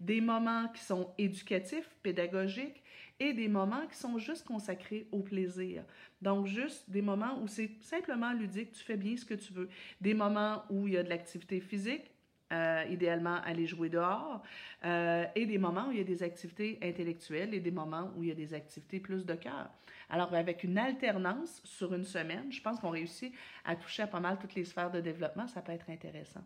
des 0.00 0.20
moments 0.20 0.68
qui 0.68 0.82
sont 0.82 1.12
éducatifs, 1.18 1.90
pédagogiques 2.02 2.82
et 3.20 3.32
des 3.32 3.48
moments 3.48 3.86
qui 3.90 3.96
sont 3.96 4.18
juste 4.18 4.46
consacrés 4.46 5.06
au 5.12 5.20
plaisir. 5.20 5.84
Donc, 6.22 6.46
juste 6.46 6.88
des 6.88 7.02
moments 7.02 7.38
où 7.42 7.48
c'est 7.48 7.70
simplement 7.80 8.32
ludique, 8.32 8.72
tu 8.72 8.82
fais 8.82 8.96
bien 8.96 9.16
ce 9.16 9.24
que 9.24 9.34
tu 9.34 9.52
veux. 9.52 9.68
Des 10.00 10.14
moments 10.14 10.64
où 10.70 10.86
il 10.86 10.94
y 10.94 10.96
a 10.96 11.02
de 11.02 11.08
l'activité 11.08 11.60
physique, 11.60 12.10
euh, 12.52 12.84
idéalement 12.88 13.42
aller 13.44 13.66
jouer 13.66 13.88
dehors, 13.88 14.42
euh, 14.84 15.26
et 15.34 15.44
des 15.46 15.58
moments 15.58 15.88
où 15.88 15.92
il 15.92 15.98
y 15.98 16.00
a 16.00 16.04
des 16.04 16.22
activités 16.22 16.78
intellectuelles 16.82 17.52
et 17.52 17.60
des 17.60 17.70
moments 17.70 18.10
où 18.16 18.22
il 18.22 18.30
y 18.30 18.32
a 18.32 18.34
des 18.34 18.54
activités 18.54 19.00
plus 19.00 19.26
de 19.26 19.34
cœur. 19.34 19.68
Alors, 20.08 20.32
avec 20.32 20.64
une 20.64 20.78
alternance 20.78 21.60
sur 21.64 21.92
une 21.92 22.04
semaine, 22.04 22.50
je 22.50 22.62
pense 22.62 22.80
qu'on 22.80 22.90
réussit 22.90 23.34
à 23.64 23.76
toucher 23.76 24.04
à 24.04 24.06
pas 24.06 24.20
mal 24.20 24.38
toutes 24.38 24.54
les 24.54 24.64
sphères 24.64 24.90
de 24.90 25.00
développement. 25.00 25.46
Ça 25.46 25.60
peut 25.60 25.72
être 25.72 25.90
intéressant. 25.90 26.42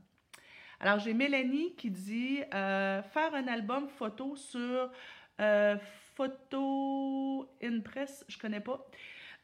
Alors, 0.81 0.99
j'ai 0.99 1.15
Mélanie 1.15 1.77
qui 1.77 1.91
dit 1.91 2.41
euh, 2.53 3.03
faire 3.03 3.33
un 3.35 3.47
album 3.47 3.87
photo 3.87 4.35
sur 4.35 4.91
euh, 5.41 5.77
Photo 6.15 7.49
Impress, 7.63 8.25
je 8.29 8.39
connais 8.39 8.61
pas. 8.61 8.87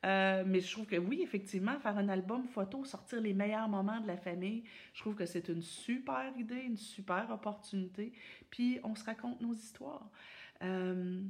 Euh, 0.06 0.44
mais 0.46 0.60
je 0.60 0.70
trouve 0.70 0.86
que 0.86 0.96
oui, 0.96 1.22
effectivement, 1.22 1.78
faire 1.80 1.98
un 1.98 2.08
album 2.08 2.46
photo, 2.46 2.84
sortir 2.84 3.20
les 3.20 3.34
meilleurs 3.34 3.68
moments 3.68 4.00
de 4.00 4.06
la 4.06 4.16
famille, 4.16 4.62
je 4.94 5.00
trouve 5.00 5.16
que 5.16 5.26
c'est 5.26 5.48
une 5.48 5.62
super 5.62 6.32
idée, 6.38 6.60
une 6.60 6.76
super 6.76 7.28
opportunité. 7.30 8.12
Puis 8.50 8.78
on 8.84 8.94
se 8.94 9.04
raconte 9.04 9.40
nos 9.40 9.54
histoires. 9.54 10.08
Euh, 10.62 11.20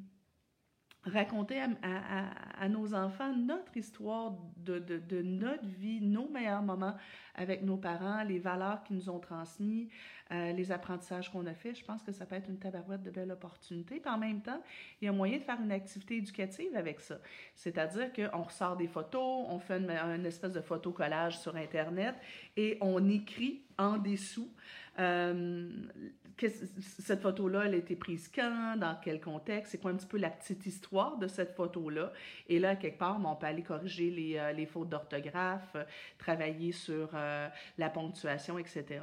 raconter 1.05 1.61
à, 1.61 2.69
nos 2.69 2.95
enfants 2.95 3.35
notre 3.35 3.77
histoire 3.77 4.35
de, 4.57 5.23
notre 5.23 5.67
vie, 5.67 6.01
nos 6.01 6.29
meilleurs 6.29 6.63
moments 6.63 6.95
avec 7.35 7.63
nos 7.63 7.77
parents, 7.77 8.23
les 8.25 8.39
valeurs 8.39 8.83
qu'ils 8.83 8.97
nous 8.97 9.09
ont 9.09 9.21
transmises, 9.21 9.89
euh, 10.33 10.53
les 10.53 10.73
apprentissages 10.73 11.31
qu'on 11.31 11.47
a 11.47 11.55
fait. 11.55 11.75
Je 11.75 11.85
pense 11.85 12.03
que 12.03 12.13
ça 12.13 12.27
peut 12.27 12.35
être 12.35 12.49
une 12.49 12.59
tabarouette 12.59 13.03
de 13.03 13.11
belles 13.11 13.31
opportunités. 13.31 14.03
En 14.07 14.19
même 14.19 14.43
temps, 14.43 14.61
il 15.01 15.07
y 15.07 15.09
a 15.09 15.13
moyen 15.13 15.39
de 15.39 15.43
faire 15.43 15.61
une 15.63 15.73
activité 15.73 16.17
éducative 16.17 16.75
avec 16.77 17.01
ça. 17.01 17.19
C'est-à-dire 17.55 18.13
qu'on 18.13 18.43
ressort 18.43 18.77
des 18.77 18.89
photos, 18.89 19.47
on 19.49 19.59
fait 19.59 19.79
une, 19.79 20.27
espèce 20.27 20.53
de 20.53 20.61
photo-collage 20.61 21.39
sur 21.39 21.57
Internet 21.57 22.15
et 22.57 22.77
on 22.81 23.09
écrit 23.09 23.63
en 23.79 23.99
dessous 23.99 24.51
euh, 24.99 25.69
cette 26.81 27.21
photo-là, 27.21 27.65
elle 27.67 27.75
a 27.75 27.79
été 27.79 27.97
prise 27.97 28.31
quand, 28.33 28.77
dans 28.77 28.97
quel 29.03 29.21
contexte, 29.21 29.73
c'est 29.73 29.79
quoi 29.79 29.91
un 29.91 29.97
petit 29.97 30.07
peu 30.07 30.19
la 30.19 30.31
petite 30.31 30.65
histoire 30.67 31.19
de 31.19 31.27
cette 31.27 31.55
photo-là? 31.55 32.13
Et 32.49 32.59
là, 32.59 32.77
quelque 32.77 32.99
part, 32.99 33.21
on 33.25 33.37
peut 33.37 33.47
aller 33.47 33.63
corriger 33.63 34.11
les, 34.11 34.37
euh, 34.37 34.67
fautes 34.67 34.89
d'orthographe, 34.89 35.77
travailler 36.19 36.73
sur 36.73 37.11
la 37.79 37.91
ponctuation, 37.91 38.59
etc. 38.59 39.01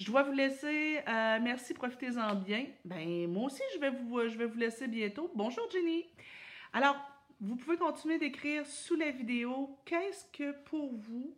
Je 0.00 0.06
dois 0.06 0.22
vous 0.22 0.32
laisser. 0.32 0.98
Euh, 1.06 1.38
merci, 1.42 1.74
profitez-en 1.74 2.34
bien. 2.34 2.64
Ben, 2.86 3.30
moi 3.30 3.44
aussi, 3.44 3.62
je 3.74 3.80
vais, 3.80 3.90
vous, 3.90 4.28
je 4.28 4.38
vais 4.38 4.46
vous 4.46 4.58
laisser 4.58 4.88
bientôt. 4.88 5.30
Bonjour, 5.34 5.70
Jenny. 5.70 6.06
Alors, 6.72 6.96
vous 7.38 7.54
pouvez 7.54 7.76
continuer 7.76 8.18
d'écrire 8.18 8.64
sous 8.64 8.96
la 8.96 9.10
vidéo 9.10 9.78
qu'est-ce 9.84 10.24
que 10.32 10.52
pour 10.64 10.94
vous, 10.94 11.36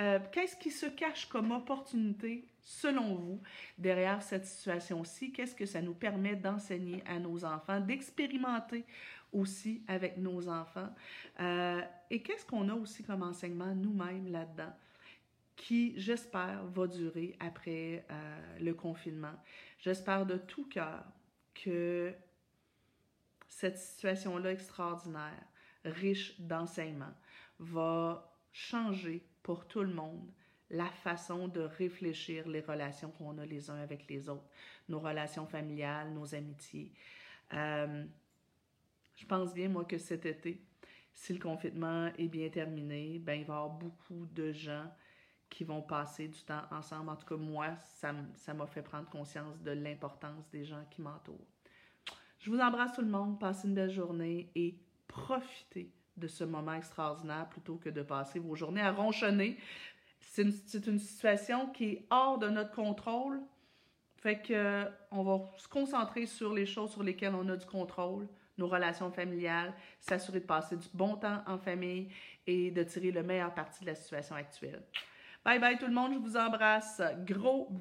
euh, 0.00 0.18
qu'est-ce 0.32 0.56
qui 0.56 0.70
se 0.70 0.86
cache 0.86 1.26
comme 1.26 1.52
opportunité 1.52 2.46
selon 2.62 3.14
vous 3.14 3.42
derrière 3.78 4.22
cette 4.22 4.46
situation-ci? 4.46 5.32
Qu'est-ce 5.32 5.54
que 5.54 5.66
ça 5.66 5.82
nous 5.82 5.94
permet 5.94 6.36
d'enseigner 6.36 7.02
à 7.06 7.18
nos 7.18 7.44
enfants, 7.44 7.80
d'expérimenter 7.80 8.84
aussi 9.32 9.82
avec 9.86 10.16
nos 10.16 10.48
enfants? 10.48 10.92
Euh, 11.40 11.82
et 12.10 12.22
qu'est-ce 12.22 12.46
qu'on 12.46 12.68
a 12.68 12.74
aussi 12.74 13.02
comme 13.02 13.22
enseignement 13.22 13.74
nous-mêmes 13.74 14.30
là-dedans? 14.32 14.72
qui, 15.60 15.92
j'espère, 15.98 16.64
va 16.64 16.86
durer 16.86 17.36
après 17.38 18.06
euh, 18.10 18.58
le 18.60 18.72
confinement? 18.72 19.34
J'espère 19.78 20.24
de 20.24 20.38
tout 20.38 20.66
cœur 20.66 21.04
que 21.52 22.14
cette 23.46 23.76
situation-là 23.76 24.52
extraordinaire, 24.52 25.44
riche 25.84 26.40
d'enseignements, 26.40 27.12
va 27.58 28.34
changer 28.52 29.22
pour 29.42 29.66
tout 29.66 29.82
le 29.82 29.92
monde 29.92 30.30
la 30.70 30.86
façon 30.86 31.48
de 31.48 31.60
réfléchir 31.60 32.48
les 32.48 32.60
relations 32.60 33.10
qu'on 33.10 33.38
a 33.38 33.46
les 33.46 33.70
uns 33.70 33.80
avec 33.80 34.08
les 34.08 34.28
autres, 34.28 34.48
nos 34.88 35.00
relations 35.00 35.46
familiales, 35.46 36.12
nos 36.12 36.34
amitiés. 36.34 36.92
Euh, 37.52 38.04
je 39.16 39.26
pense 39.26 39.52
bien, 39.52 39.68
moi, 39.68 39.84
que 39.84 39.98
cet 39.98 40.26
été, 40.26 40.62
si 41.12 41.32
le 41.32 41.40
confinement 41.40 42.10
est 42.16 42.28
bien 42.28 42.48
terminé, 42.48 43.18
ben, 43.18 43.40
il 43.40 43.44
va 43.44 43.54
y 43.54 43.58
avoir 43.58 43.70
beaucoup 43.70 44.26
de 44.26 44.52
gens 44.52 44.86
qui 45.50 45.64
vont 45.64 45.82
passer 45.82 46.28
du 46.28 46.40
temps 46.42 46.62
ensemble. 46.70 47.10
En 47.10 47.16
tout 47.16 47.26
cas, 47.26 47.36
moi, 47.36 47.74
ça 47.76 48.54
m'a 48.54 48.66
fait 48.66 48.82
prendre 48.82 49.10
conscience 49.10 49.60
de 49.60 49.72
l'importance 49.72 50.48
des 50.50 50.64
gens 50.64 50.84
qui 50.88 51.02
m'entourent. 51.02 51.48
Je 52.38 52.50
vous 52.50 52.60
embrasse 52.60 52.92
tout 52.94 53.02
le 53.02 53.10
monde, 53.10 53.38
passez 53.38 53.66
une 53.66 53.74
belle 53.74 53.90
journée 53.90 54.50
et 54.54 54.78
profitez 55.08 55.92
de 56.20 56.28
ce 56.28 56.44
moment 56.44 56.74
extraordinaire 56.74 57.48
plutôt 57.48 57.76
que 57.76 57.88
de 57.88 58.02
passer 58.02 58.38
vos 58.38 58.54
journées 58.54 58.82
à 58.82 58.92
ronchonner. 58.92 59.58
C'est 60.20 60.42
une, 60.42 60.52
une, 60.86 60.98
situation 60.98 61.68
qui 61.68 61.84
est 61.86 62.06
hors 62.10 62.38
de 62.38 62.48
notre 62.48 62.72
contrôle. 62.72 63.40
Fait 64.16 64.40
que 64.40 64.84
on 65.10 65.22
va 65.22 65.40
se 65.56 65.66
concentrer 65.66 66.26
sur 66.26 66.52
les 66.52 66.66
choses 66.66 66.92
sur 66.92 67.02
lesquelles 67.02 67.34
on 67.34 67.48
a 67.48 67.56
du 67.56 67.66
contrôle, 67.66 68.28
nos 68.58 68.68
relations 68.68 69.10
familiales, 69.10 69.72
s'assurer 69.98 70.40
de 70.40 70.44
passer 70.44 70.76
du 70.76 70.86
bon 70.92 71.16
temps 71.16 71.42
en 71.46 71.58
famille 71.58 72.10
et 72.46 72.70
de 72.70 72.82
tirer 72.82 73.10
le 73.10 73.22
meilleur 73.22 73.54
parti 73.54 73.80
de 73.80 73.86
la 73.86 73.94
situation 73.94 74.36
actuelle. 74.36 74.82
Bye 75.42 75.58
bye 75.58 75.78
tout 75.78 75.86
le 75.86 75.94
monde, 75.94 76.12
je 76.12 76.18
vous 76.18 76.36
embrasse. 76.36 77.00
Gros 77.24 77.66